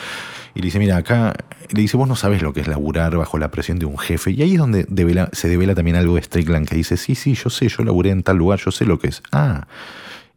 [0.55, 1.35] Y le dice, mira, acá,
[1.71, 4.31] le dice, vos no sabes lo que es laburar bajo la presión de un jefe.
[4.33, 7.35] Y ahí es donde devela- se devela también algo de Strickland que dice, sí, sí,
[7.35, 9.23] yo sé, yo laburé en tal lugar, yo sé lo que es.
[9.33, 9.67] Ah.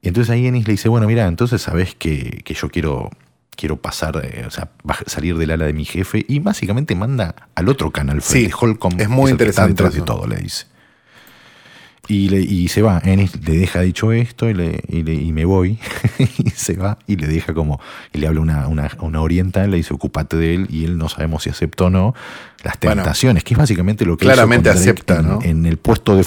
[0.01, 3.09] Y entonces ahí Ennis le dice, bueno, mira, entonces sabes que, que yo quiero
[3.55, 4.69] quiero pasar, eh, o sea,
[5.05, 9.01] salir del ala de mi jefe y básicamente manda al otro canal, Sí, frente, Holcomb,
[9.01, 10.67] es muy interesante detrás de todo, le dice.
[12.11, 15.31] Y, le, y se va, Ennis le deja dicho esto y, le, y, le- y
[15.31, 15.77] me voy.
[16.39, 17.79] y se va y le deja como.
[18.11, 20.67] Y le habla una, una, una oriental, le dice, ocúpate de él.
[20.71, 22.15] Y él no sabemos si acepta o no.
[22.63, 25.39] Las Bueno, tentaciones, que es básicamente lo que claramente acepta, en, ¿no?
[25.43, 26.25] en el puesto de.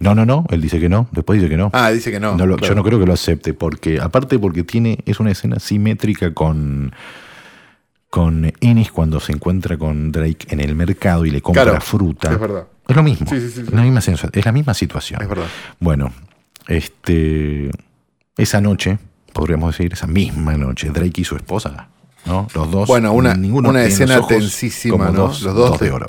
[0.00, 0.44] No, no, no.
[0.50, 1.08] Él dice que no.
[1.12, 1.70] Después dice que no.
[1.72, 2.36] Ah, dice que no.
[2.36, 2.72] No lo- claro.
[2.72, 6.92] Yo no creo que lo acepte, porque aparte porque tiene, es una escena simétrica con,
[8.10, 12.32] con Ennis cuando se encuentra con Drake en el mercado y le compra Claro, fruta.
[12.32, 12.66] es verdad.
[12.88, 13.26] Es lo mismo.
[13.28, 13.62] Sí, sí, sí.
[13.72, 15.20] La misma es la misma situación.
[15.20, 15.46] Es verdad.
[15.80, 16.12] Bueno,
[16.68, 17.70] este,
[18.36, 18.98] esa noche,
[19.32, 21.88] podríamos decir, esa misma noche, Drake y su esposa,
[22.26, 22.46] ¿no?
[22.54, 22.86] Los dos.
[22.88, 25.12] Bueno, una, una escena tensísima, ¿no?
[25.12, 26.06] dos- Los dos, dos de oro.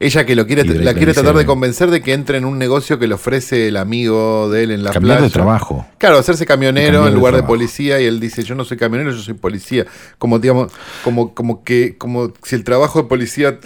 [0.00, 2.98] Ella que lo quiere, la quiere tratar de convencer de que entre en un negocio
[2.98, 5.28] que le ofrece el amigo de él en la Cambiar playa.
[5.28, 5.86] de trabajo.
[5.98, 9.18] Claro, hacerse camionero en lugar de policía y él dice, yo no soy camionero, yo
[9.20, 9.86] soy policía.
[10.18, 13.58] Como digamos, como, como que, como si el trabajo de policía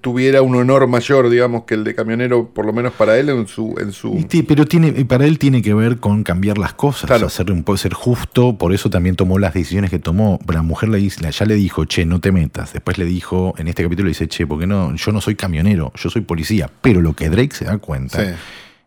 [0.00, 3.46] tuviera un honor mayor, digamos, que el de camionero, por lo menos para él en
[3.46, 4.26] su, en su.
[4.46, 7.26] Pero tiene, para él tiene que ver con cambiar las cosas, Claro.
[7.26, 10.38] hacer un poco ser justo, por eso también tomó las decisiones que tomó.
[10.48, 12.72] La mujer le ya le dijo, che, no te metas.
[12.72, 15.92] Después le dijo, en este capítulo le dice, che, porque no, yo no soy camionero,
[15.94, 16.70] yo soy policía.
[16.80, 18.32] Pero lo que Drake se da cuenta Sí.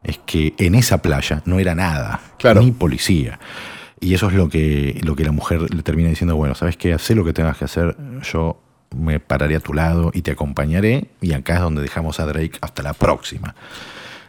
[0.04, 2.62] es que en esa playa no era nada, Claro.
[2.62, 3.40] ni policía.
[4.00, 6.94] Y eso es lo que, lo que la mujer le termina diciendo, bueno, ¿sabes qué?
[6.94, 7.96] Hacé lo que tengas que hacer,
[8.32, 8.60] yo
[8.96, 11.06] me pararé a tu lado y te acompañaré.
[11.22, 13.56] Y acá es donde dejamos a Drake hasta la próxima.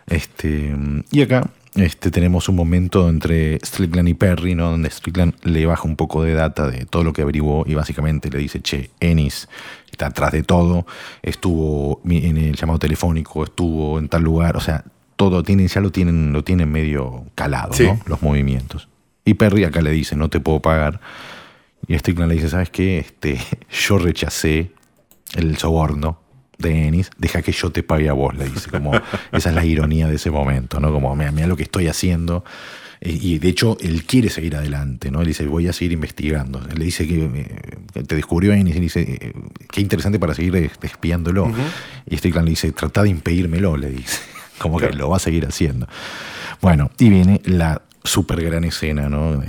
[0.06, 0.74] Este,
[1.10, 4.70] y acá este, tenemos un momento entre Strickland y Perry, ¿no?
[4.70, 8.30] donde Strickland le baja un poco de data de todo lo que averiguó y básicamente
[8.30, 9.48] le dice, che, Ennis
[9.90, 10.86] está atrás de todo,
[11.22, 14.84] estuvo en el llamado telefónico, estuvo en tal lugar, o sea,
[15.16, 17.84] todo tienen, ya lo tienen, lo tienen medio calado, Sí.
[17.84, 18.00] ¿no?
[18.06, 18.88] los movimientos.
[19.24, 21.00] Y Perry acá le dice, no te puedo pagar.
[21.86, 22.98] Y Strickland le dice, ¿sabes qué?
[22.98, 23.38] Este,
[23.70, 24.70] yo rechacé
[25.34, 26.18] el soborno
[26.58, 28.70] de Ennis, deja que yo te pague a vos, le dice.
[28.70, 28.92] Como,
[29.32, 30.92] esa es la ironía de ese momento, ¿no?
[30.92, 32.44] Como, mira, mira lo que estoy haciendo.
[33.00, 35.20] Y de hecho, él quiere seguir adelante, ¿no?
[35.20, 36.62] Él dice, voy a seguir investigando.
[36.70, 39.32] Él le dice que, eh, te descubrió Ennis y le dice, eh,
[39.70, 41.52] qué interesante para seguir espiándolo.
[42.08, 44.20] Y Strickland le dice, trata de impedírmelo, le dice.
[44.58, 45.86] Como que lo va a seguir haciendo.
[46.62, 49.38] Bueno, y viene la super gran escena, ¿no?
[49.38, 49.46] De,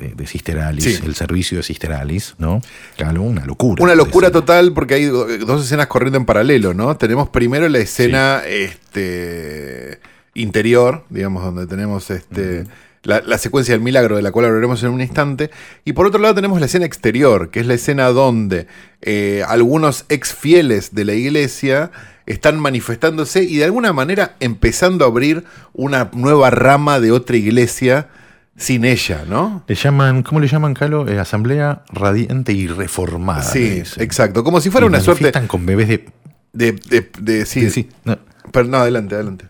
[0.00, 1.02] de- de Sister Alice, Sí.
[1.04, 2.62] el servicio de Sister Alice, ¿no?
[2.96, 3.82] Claro, una locura.
[3.84, 6.96] Una locura total porque hay do- dos escenas corriendo en paralelo, ¿no?
[6.96, 10.00] Tenemos primero la escena este,
[10.34, 12.64] interior, digamos, donde tenemos este,
[13.02, 15.50] la, la secuencia del milagro, de la cual hablaremos en un instante.
[15.84, 18.66] Y por otro lado tenemos la escena exterior, que es la escena donde
[19.02, 21.90] eh, algunos ex fieles de la iglesia
[22.26, 28.08] están manifestándose y de alguna manera empezando a abrir una nueva rama de otra iglesia
[28.56, 29.64] sin ella, ¿no?
[29.66, 31.08] Le llaman, ¿cómo le llaman, Calo?
[31.08, 33.42] Eh, Asamblea Radiante y Reformada.
[33.42, 34.44] Sí, exacto.
[34.44, 36.04] Como si fuera Y una suerte manifiestan con bebés de.
[36.52, 38.18] de, de, de- sí, sí, no,
[38.52, 39.46] Pero no, adelante, adelante.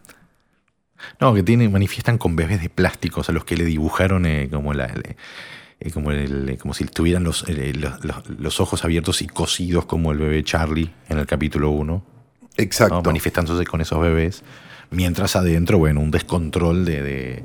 [1.21, 4.75] No, que tienen, manifiestan con bebés de plásticos a los que le dibujaron eh, como
[4.75, 4.87] la.
[4.89, 5.17] le-
[5.83, 9.87] eh, como, el- como si tuvieran los, eh, los, los- los ojos abiertos y cosidos
[9.87, 12.05] como el bebé Charlie en el capítulo 1.
[12.59, 12.97] Exacto.
[12.97, 13.03] ¿no?
[13.03, 14.43] manifestándose con esos bebés.
[14.91, 17.03] Mientras adentro, bueno, un descontrol de.
[17.03, 17.45] de-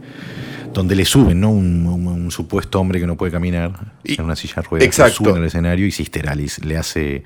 [0.74, 1.52] donde le suben, ¿no?
[1.52, 4.86] Un, un- un supuesto hombre que no puede caminar Y- en una silla de ruedas.
[4.86, 5.24] exacto.
[5.24, 7.24] Lo suben al escenario y Sister Alice le hace.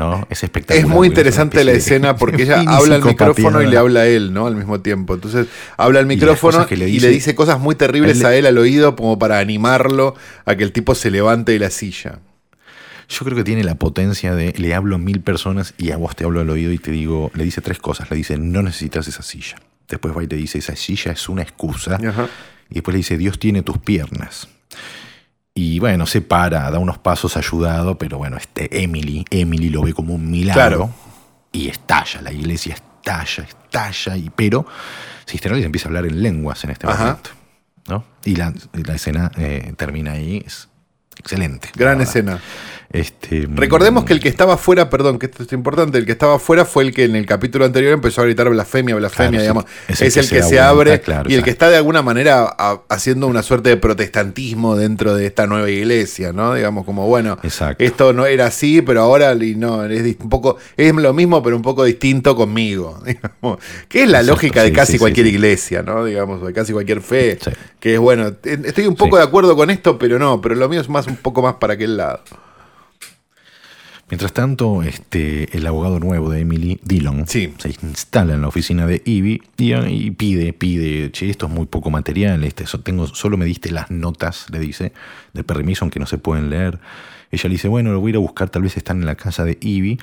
[0.00, 0.26] ¿No?
[0.30, 0.84] Es espectacular.
[0.84, 4.32] Es muy interesante la escena porque ella habla al micrófono y le habla a él,
[4.32, 4.46] ¿no?
[4.46, 5.14] Al mismo tiempo.
[5.14, 8.96] Entonces, habla al micrófono y le dice cosas muy terribles él a él al oído
[8.96, 12.20] como para animarlo a que el tipo se levante de la silla.
[13.08, 16.14] Yo creo que tiene la potencia de le hablo a mil personas y a vos
[16.14, 18.10] te hablo al oído y te digo, le dice tres cosas.
[18.10, 19.56] Le dice, no necesitas esa silla.
[19.88, 21.96] Después va y te dice, esa silla es una excusa.
[21.96, 22.28] Ajá.
[22.70, 24.48] Y después le dice, Dios tiene tus piernas.
[25.54, 29.92] Y bueno, se para, da unos pasos ayudado, pero bueno, este Emily, Emily lo ve
[29.92, 30.76] como un milagro.
[30.76, 30.90] Claro.
[31.52, 34.64] Y estalla, la iglesia estalla, estalla, y, pero
[35.26, 37.04] Sister Alice empieza a hablar en lenguas en este Ajá.
[37.04, 37.30] momento.
[37.88, 38.04] ¿no?
[38.24, 40.68] Y la, la escena eh, termina ahí, es
[41.18, 41.70] excelente.
[41.74, 42.40] Gran escena.
[42.92, 46.34] Este, Recordemos que el que estaba afuera, perdón, que esto es importante, el que estaba
[46.34, 49.64] afuera fue el que en el capítulo anterior empezó a gritar blasfemia, blasfemia, Claro, digamos.
[49.86, 52.02] es Es el que que, se vuelta, abre claro, y el que está de alguna
[52.02, 56.52] manera a- haciendo una suerte de protestantismo dentro de esta nueva iglesia, ¿no?
[56.54, 57.84] Digamos, como bueno, Exacto.
[57.84, 61.62] esto no era así, pero ahora no, es un poco, es lo mismo, pero un
[61.62, 63.00] poco distinto conmigo.
[63.06, 63.60] digamos.
[63.88, 65.32] que es la Exacto, lógica de sí, casi sí, cualquier sí.
[65.34, 66.04] iglesia, ¿no?
[66.04, 67.38] Digamos, de casi cualquier fe.
[67.78, 70.80] Que es bueno, estoy un poco de acuerdo con esto, pero no, pero lo mío
[70.80, 72.20] es más un poco más para aquel lado.
[74.10, 77.54] Mientras tanto, este, el abogado nuevo de Emily, Dillon, Sí.
[77.58, 81.66] se instala en la oficina de Ivy y, y pide, pide, che, esto es muy
[81.66, 84.92] poco material, este, tengo, solo me diste las notas, le dice,
[85.32, 86.80] de permiso, aunque no se pueden leer.
[87.30, 89.14] Ella le dice, bueno, lo voy a ir a buscar, tal vez están en la
[89.14, 89.98] casa de Ivy.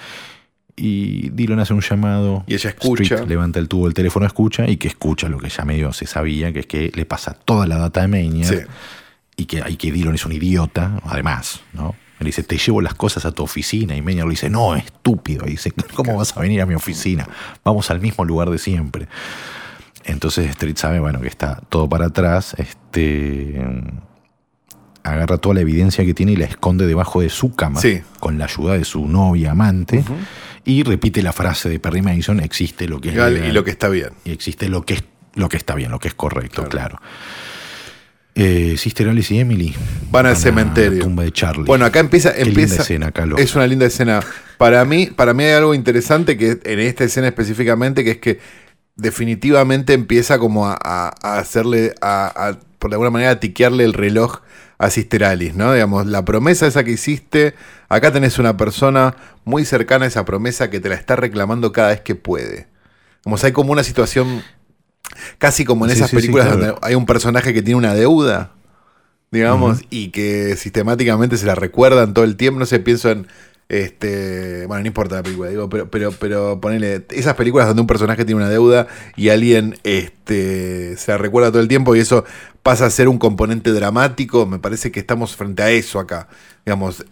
[0.79, 2.43] y Dillon hace un llamado.
[2.47, 3.03] Y ella escucha.
[3.15, 6.05] Street levanta el tubo del teléfono, escucha y que escucha lo que ya medio se
[6.05, 8.59] sabía, que es que le pasa toda la data de Maniac Sí.
[9.37, 11.95] y que, y que Dillon es un idiota, además, ¿no?
[12.19, 13.95] Le dice, te llevo las cosas a tu oficina.
[13.95, 15.45] Y Maniac le dice, no, estúpido.
[15.47, 17.27] Y dice, ¿cómo vas a venir a mi oficina?
[17.63, 19.07] Vamos al mismo lugar de siempre.
[20.05, 22.55] Entonces Street sabe, bueno, que está todo para atrás.
[22.57, 23.61] Este
[25.03, 28.01] agarra toda la evidencia que tiene y la esconde debajo de su cama Sí.
[28.19, 30.03] con la ayuda de su novia amante
[30.65, 33.63] y repite la frase de Perry Mason existe lo que es Legal legal y lo
[33.63, 34.09] que está bien.
[34.25, 35.03] y existe lo que es
[35.35, 36.99] lo que está bien lo que es correcto claro,
[38.39, 39.73] Eh, Sister Alice y Emily
[40.11, 40.99] Van al cementerio.
[40.99, 42.33] la tumba de Charlie Bueno, acá empieza.
[42.33, 43.35] Qué empieza linda escena.
[43.37, 44.19] Es una linda escena.
[44.59, 48.39] Para mí, para mí hay algo interesante que en esta escena específicamente, que es que
[48.95, 53.93] definitivamente empieza como a, a- a hacerle, a, a, por alguna manera, a tiquearle el
[53.93, 54.39] reloj
[54.79, 55.73] a Sister Alice, ¿no?
[55.73, 57.55] Digamos, la promesa esa que hiciste,
[57.89, 61.89] acá tenés una persona muy cercana a esa promesa que te la está reclamando cada
[61.89, 62.67] vez que puede.
[63.23, 64.43] Como hay como una situación,
[65.37, 66.57] casi como en Sí, esas sí, sí, películas claro.
[66.57, 68.51] donde hay un personaje que tiene una deuda
[69.31, 72.59] digamos, y que sistemáticamente se la recuerdan todo el tiempo.
[72.59, 73.27] No sé, pienso en.
[73.69, 77.87] Este, bueno, no importa la película, digo, pero, pero, pero ponele esas películas donde un
[77.87, 82.23] personaje tiene una deuda y alguien este, se recuerda todo el tiempo y eso
[82.63, 84.45] pasa a ser un componente dramático.
[84.45, 86.29] Me parece que estamos frente a eso acá.
[86.65, 87.03] Digamos,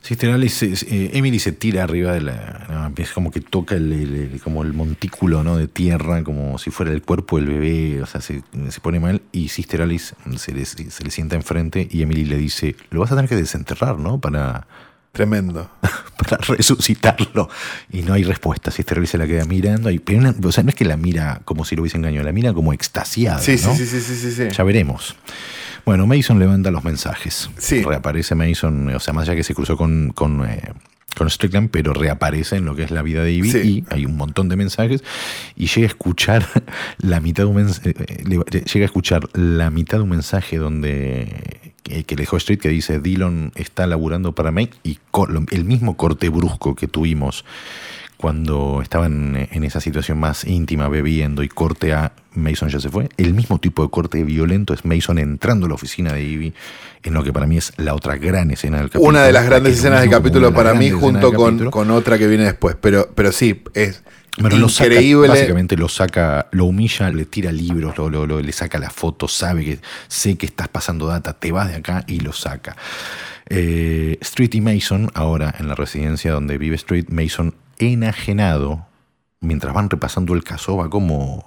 [0.00, 2.92] Sister Alice, eh, Emily se tira arriba de la.
[2.96, 5.56] es como que toca el- como el montículo ¿no?
[5.56, 9.22] de tierra, como si fuera el cuerpo del bebé, o sea, se, se pone mal.
[9.32, 13.10] Y Sister Alice se le, se le sienta enfrente y Emily le dice: Lo vas
[13.10, 14.20] a tener que desenterrar, ¿no?
[14.20, 14.68] Para,
[15.16, 15.70] tremendo.
[16.16, 17.48] para resucitarlo.
[17.90, 18.70] Y no hay respuesta.
[18.70, 19.90] Sister Alice se la queda mirando.
[19.90, 22.24] Y, pero una- o sea, no es que la mira como si lo hubiese engañado,
[22.24, 23.38] la mira como extasiada.
[23.38, 23.74] Sí, sí, ¿no?
[23.76, 24.48] sí, sí, sí, sí, sí.
[24.50, 25.16] Ya veremos.
[25.84, 27.48] Bueno, Mason levanta los mensajes.
[27.58, 27.82] Sí.
[27.82, 30.72] Reaparece Mason, o sea, más allá que se cruzó con, con, eh,
[31.16, 33.58] con Strickland, pero reaparece en lo que es la vida de Ivy Sí.
[33.58, 35.04] y hay un montón de mensajes
[35.54, 36.44] y llega a escuchar
[36.98, 42.16] la mitad de un mensaje, llega a escuchar la mitad de un mensaje donde que,
[42.16, 44.98] dejó Street que dice Dillon está laburando para Mike y
[45.50, 47.44] el mismo corte brusco que tuvimos
[48.16, 53.08] cuando estaban en esa situación más íntima bebiendo y corte a Mason ya se fue.
[53.16, 56.54] El mismo tipo de corte violento es Mason entrando a la oficina de Ivy
[57.02, 59.10] en lo que para mí es la otra gran escena del capítulo.
[59.10, 62.26] Una de las La grandes escenas del capítulo para mí, junto con, con otra que
[62.26, 62.76] viene después.
[62.80, 64.02] Pero, pero sí, es
[64.38, 64.88] Bueno, lo saca,
[65.30, 69.28] básicamente lo saca, lo humilla, le tira libros, lo, lo- lo- le saca la foto,
[69.28, 72.76] sabe que sé que estás pasando data, te vas de acá y lo saca.
[73.48, 78.86] Eh, Street y Mason, ahora en la residencia donde vive Street, Mason enajenado,
[79.40, 81.44] mientras van repasando el caso, va como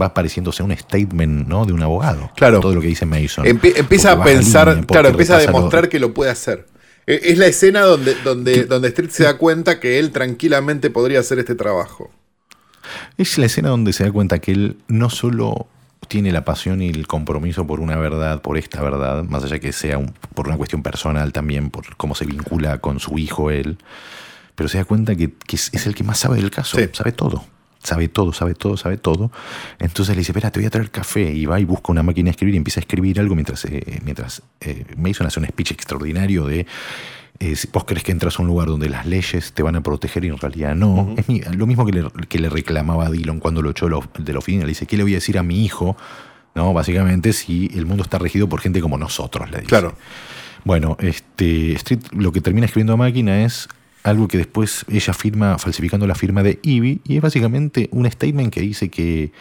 [0.00, 1.64] va pareciéndose un statement ¿no?
[1.64, 2.30] de un abogado.
[2.36, 2.60] Claro.
[2.60, 3.46] Todo lo que dice Mason.
[3.46, 6.66] Empie- empieza a pensar, línea, claro, empieza a repasa lo- demostrar que lo puede hacer.
[7.06, 11.20] E- Es la escena donde, donde, donde Street se da cuenta que él tranquilamente podría
[11.20, 12.10] hacer este trabajo.
[13.18, 15.66] Es la escena donde se da cuenta que él no solo
[16.08, 19.72] tiene la pasión y el compromiso por una verdad, por esta verdad, más allá que
[19.72, 23.78] sea un- por una cuestión personal también, por cómo se vincula con su hijo él,
[24.54, 26.88] pero se da cuenta que, que es, es el que más sabe del caso, Sí.
[26.92, 27.44] sabe todo.
[27.86, 29.30] Sabe todo, sabe todo, sabe todo.
[29.78, 31.32] Entonces le dice, espera, te voy a traer café.
[31.32, 34.00] Y va y busca una máquina de escribir y empieza a escribir algo mientras, eh,
[34.04, 36.66] mientras eh, Mason hace un speech extraordinario de
[37.38, 39.82] eh, si vos crees que entras a un lugar donde las leyes te van a
[39.82, 41.14] proteger y en realidad no.
[41.16, 43.86] Es mi- lo mismo que le, que le reclamaba a Dillon cuando lo echó
[44.18, 44.64] de la oficina.
[44.64, 45.96] Le dice, ¿qué le voy a decir a mi hijo?
[46.54, 49.68] No, básicamente si el mundo está regido por gente como nosotros, le dice.
[49.68, 49.94] Claro.
[50.64, 53.68] Bueno, este Street lo que termina escribiendo a máquina es
[54.06, 58.52] algo que después ella firma falsificando la firma de Ivy y es básicamente un statement
[58.52, 59.32] que dice que,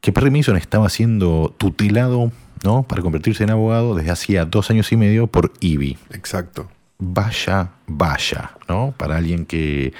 [0.00, 2.32] que Perry Mason estaba siendo tutelado
[2.64, 2.82] ¿no?
[2.82, 5.98] para convertirse en abogado desde hacía dos años y medio por Ivy.
[6.12, 6.70] Exacto.
[6.98, 8.94] Vaya, vaya, ¿no?
[8.96, 9.92] Para alguien que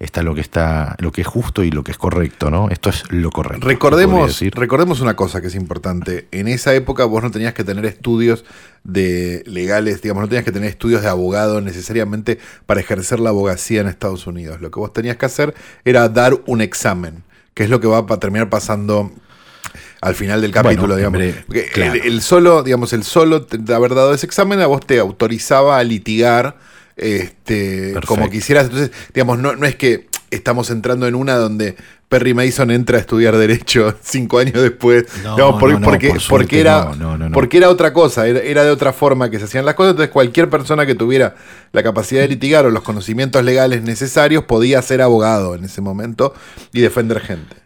[0.00, 2.70] está lo que está, lo que es justo y lo que es correcto, ¿no?
[2.70, 3.68] Esto es lo correcto.
[3.68, 6.26] Recordemos, recordemos una cosa que es importante.
[6.32, 8.44] En esa época vos no tenías que tener estudios
[8.82, 13.82] de legales, digamos, no tenías que tener estudios de abogado necesariamente para ejercer la abogacía
[13.82, 14.62] en Estados Unidos.
[14.62, 17.98] Lo que vos tenías que hacer era dar un examen, que es lo que va
[17.98, 19.12] a terminar pasando
[20.00, 21.20] al final del capítulo, Bueno, digamos.
[21.20, 21.92] hombre, Porque claro.
[21.92, 25.76] el, el solo, digamos, el solo de haber dado ese examen a vos te autorizaba
[25.78, 26.56] a litigar
[26.96, 28.06] este, Perfecto.
[28.06, 28.64] como quisieras.
[28.66, 31.76] Entonces, digamos, no, no es que estamos entrando en una donde
[32.08, 35.04] Perry Mason entra a estudiar Derecho cinco años después.
[35.24, 36.90] No, por- porque, por suerte porque era,
[37.32, 39.92] porque era otra cosa, era, era de otra forma que se hacían las cosas.
[39.92, 41.34] Entonces, cualquier persona que tuviera
[41.72, 46.34] la capacidad de litigar o los conocimientos legales necesarios podía ser abogado en ese momento
[46.72, 47.56] y defender gente.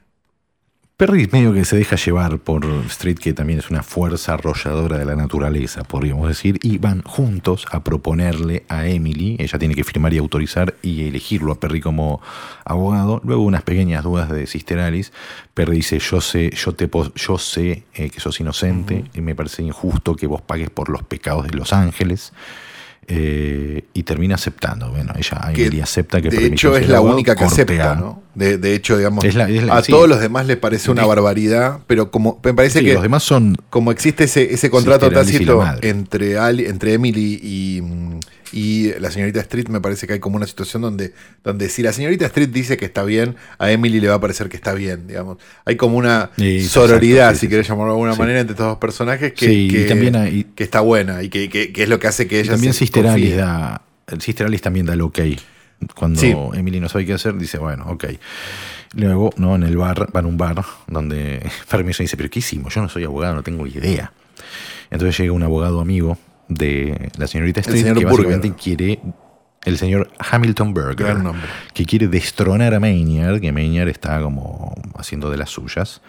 [0.97, 5.05] Perry medio que se deja llevar por Street, que también es una fuerza arrolladora de
[5.05, 10.15] la naturaleza, podríamos decir, y van juntos a proponerle a Emily, ella tiene que firmar
[10.15, 12.23] y autorizar y elegirlo a Perry como
[12.65, 13.21] abogado.
[13.25, 15.11] Luego unas pequeñas dudas de Sister Alice.
[15.53, 19.65] Perry dice, yo sé, yo te yo sé eh, que sos inocente y me parece
[19.65, 22.33] injusto que vos pagues por los pecados de los ángeles.
[23.07, 24.91] Eh, y termina aceptando.
[24.91, 27.95] Bueno, ella Que, Emily acepta que de hecho es la única que acepta.
[27.95, 28.23] ¿no?
[28.35, 29.93] De, de hecho, digamos, Es la- es la- a sí.
[29.93, 33.23] todos los demás les parece una barbaridad, pero como me parece Sí, que los demás
[33.23, 37.83] son como existe ese, ese contrato la tácito entre, Ali- entre Emily y,
[38.53, 41.93] y la señorita Street, me parece que hay como una situación donde, donde si la
[41.93, 45.07] señorita Street dice que está bien, a Emily le va a parecer que está bien,
[45.07, 45.39] digamos.
[45.65, 48.19] Hay como una Sí, sororidad, exacto, sí, si querés llamarlo de alguna Sí.
[48.19, 51.83] manera, entre estos dos personajes que, también hay- que está buena y que, que- que
[51.83, 53.07] es lo que hace que ella también se Sister.
[53.07, 55.19] Alice da el Sister Alice también da el ok
[55.95, 56.53] cuando.
[56.55, 58.05] Emily no sabe qué hacer dice bueno ok
[58.95, 61.41] luego no en el bar van a un bar donde
[61.71, 64.13] Perry Mason dice pero qué hicimos yo no soy abogado no tengo idea
[64.91, 66.17] entonces llega un abogado amigo
[66.49, 68.07] de la señorita Street que Burger.
[68.27, 69.01] básicamente quiere
[69.65, 71.17] el señor Hamilton Burger
[71.73, 76.03] que quiere destronar a Maynard, que Maynard está como haciendo de las suyas.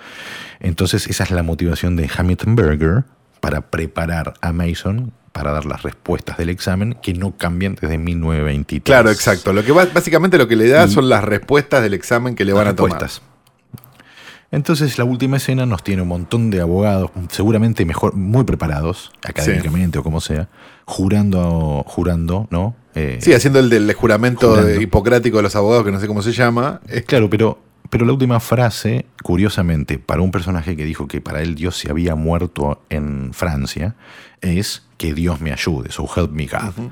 [0.60, 3.04] Entonces esa es la motivación de Hamilton Burger
[3.40, 8.84] para preparar a Mason para dar las respuestas del examen que no cambian desde 1923.
[8.84, 9.52] Claro, exacto.
[9.54, 12.46] Lo que va- básicamente lo que le da Y- son las respuestas del examen que
[12.46, 12.92] le van Las a tomar.
[14.52, 20.00] Entonces la última escena nos tiene un montón de abogados, seguramente mejor, muy preparados, académicamente
[20.00, 20.48] o como sea,
[20.86, 22.76] jurando, jurando, ¿no?
[22.94, 24.80] Eh, Sí, haciendo el del juramento Jurando.
[24.82, 26.80] hipocrático de los abogados, que no sé cómo se llama.
[27.08, 31.56] Claro, pero, pero la última frase, curiosamente, para un personaje que dijo que para él
[31.56, 33.96] Dios se había muerto en Francia,
[34.42, 36.90] es que Dios me ayude, so help me God.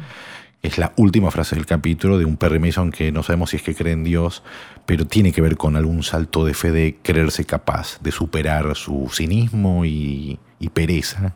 [0.61, 3.63] Es la última frase del capítulo de un Perry Mason que no sabemos si es
[3.63, 4.43] que cree en Dios,
[4.85, 9.09] pero tiene que ver con algún salto de fe de creerse capaz de superar su
[9.13, 11.35] cinismo y, y pereza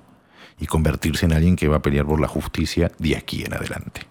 [0.60, 4.02] y convertirse en alguien que va a pelear por la justicia de aquí en adelante.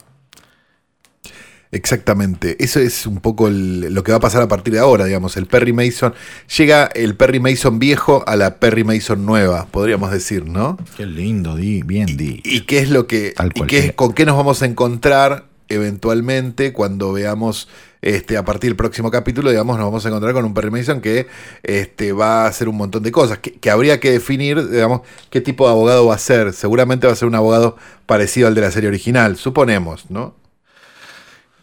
[1.72, 2.62] Exactamente.
[2.62, 5.36] Eso es un poco el- lo que va a pasar a partir de ahora, digamos.
[5.36, 6.14] El Perry Mason.
[6.56, 10.78] Llega el Perry Mason viejo a la Perry Mason nueva, podríamos decir, ¿no?
[10.96, 12.40] Qué lindo, Di, bien, Di.
[12.44, 13.34] ¿Y qué es lo que.
[13.54, 17.68] Y qué- con qué nos vamos a encontrar eventualmente cuando veamos.
[18.02, 21.00] Este, a partir del próximo capítulo, digamos, nos vamos a encontrar con un Perry Mason
[21.00, 21.26] que
[21.62, 25.40] este, va a hacer un montón de cosas, que, que habría que definir, digamos, qué
[25.40, 26.52] tipo de abogado va a ser.
[26.52, 27.76] Seguramente va a ser un abogado
[28.06, 30.34] parecido al de la serie original, suponemos, ¿no?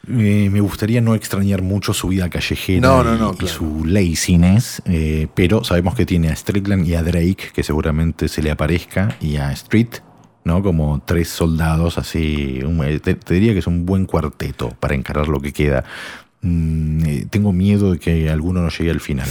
[0.05, 4.81] Eh, me gustaría no extrañar mucho su vida callejera No, no, no, y, su laziness,
[4.85, 9.15] eh, pero sabemos que tiene a Strickland y a Drake, que seguramente se le aparezca,
[9.21, 10.01] y a Street,
[10.43, 10.61] ¿no?
[10.61, 12.59] Como tres soldados así.
[13.01, 15.85] te, te diría que es un buen cuarteto para encarar lo que queda.
[16.43, 19.27] Mm, eh, tengo miedo de que alguno no llegue al final.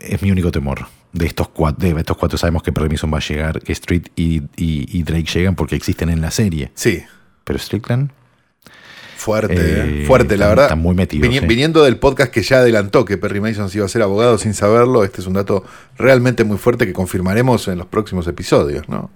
[0.00, 0.86] Es mi único temor.
[1.12, 4.38] De estos cuatro, de estos cuatro sabemos que Permison va a llegar, que Street y,
[4.56, 6.72] y- y Drake llegan porque existen en la serie.
[6.74, 7.02] Sí.
[7.44, 8.10] Pero Strickland
[9.16, 10.06] Fuerte, Eh, ¿eh?
[10.06, 10.64] fuerte, la verdad.
[10.64, 10.96] están muy
[11.42, 11.46] sí.
[11.46, 14.52] Viniendo del podcast que ya adelantó que Perry Mason se iba a ser abogado sin
[14.52, 15.64] saberlo, este es un dato
[15.96, 19.10] realmente muy fuerte que confirmaremos en los próximos episodios, ¿no?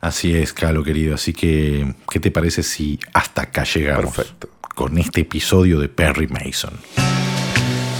[0.00, 1.14] Así es, Calo, querido.
[1.16, 4.14] Así que, ¿qué te parece si hasta acá llegamos?
[4.16, 4.48] Perfecto.
[4.78, 6.70] Con este episodio de Perry Mason.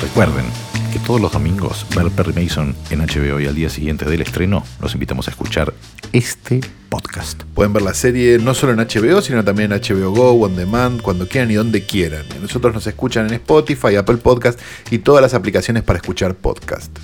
[0.01, 0.45] Recuerden
[0.93, 4.63] que todos los domingos ver Perry Mason en HBO y al día siguiente del estreno
[4.81, 5.75] los invitamos a escuchar
[6.13, 7.43] este podcast.
[7.53, 11.03] Pueden ver la serie no solo en HBO, sino también en HBO Go, On Demand,
[11.03, 12.25] cuando quieran y donde quieran.
[12.41, 14.61] Nosotros nos escuchan en Spotify, Apple Podcast
[14.93, 16.97] y todas las aplicaciones para escuchar podcast.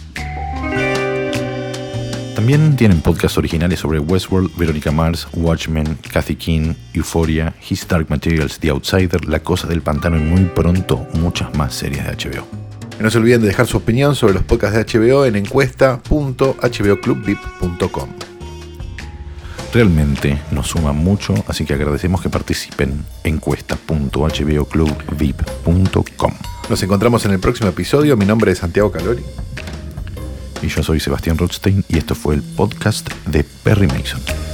[2.45, 8.59] También tienen podcasts originales sobre Westworld, Veronica Mars, Watchmen, Kathy King, Euphoria, His Dark Materials,
[8.59, 12.47] The Outsider, La Cosa del Pantano y muy pronto muchas más series de HBO.
[13.01, 18.09] Y no se olviden de dejar su opinión sobre los podcasts de HBO en encuesta.hboclubvip.com.
[19.73, 26.35] Realmente nos suma mucho, así que agradecemos que participen en encuesta.hboclubvip.com.
[26.69, 28.19] Nos encontramos en el próximo episodio.
[28.19, 29.23] Mi nombre es Santiago Calori.
[30.65, 34.54] Y yo soy Sebastián Rothstein y esto fue el podcast de Perry Mason.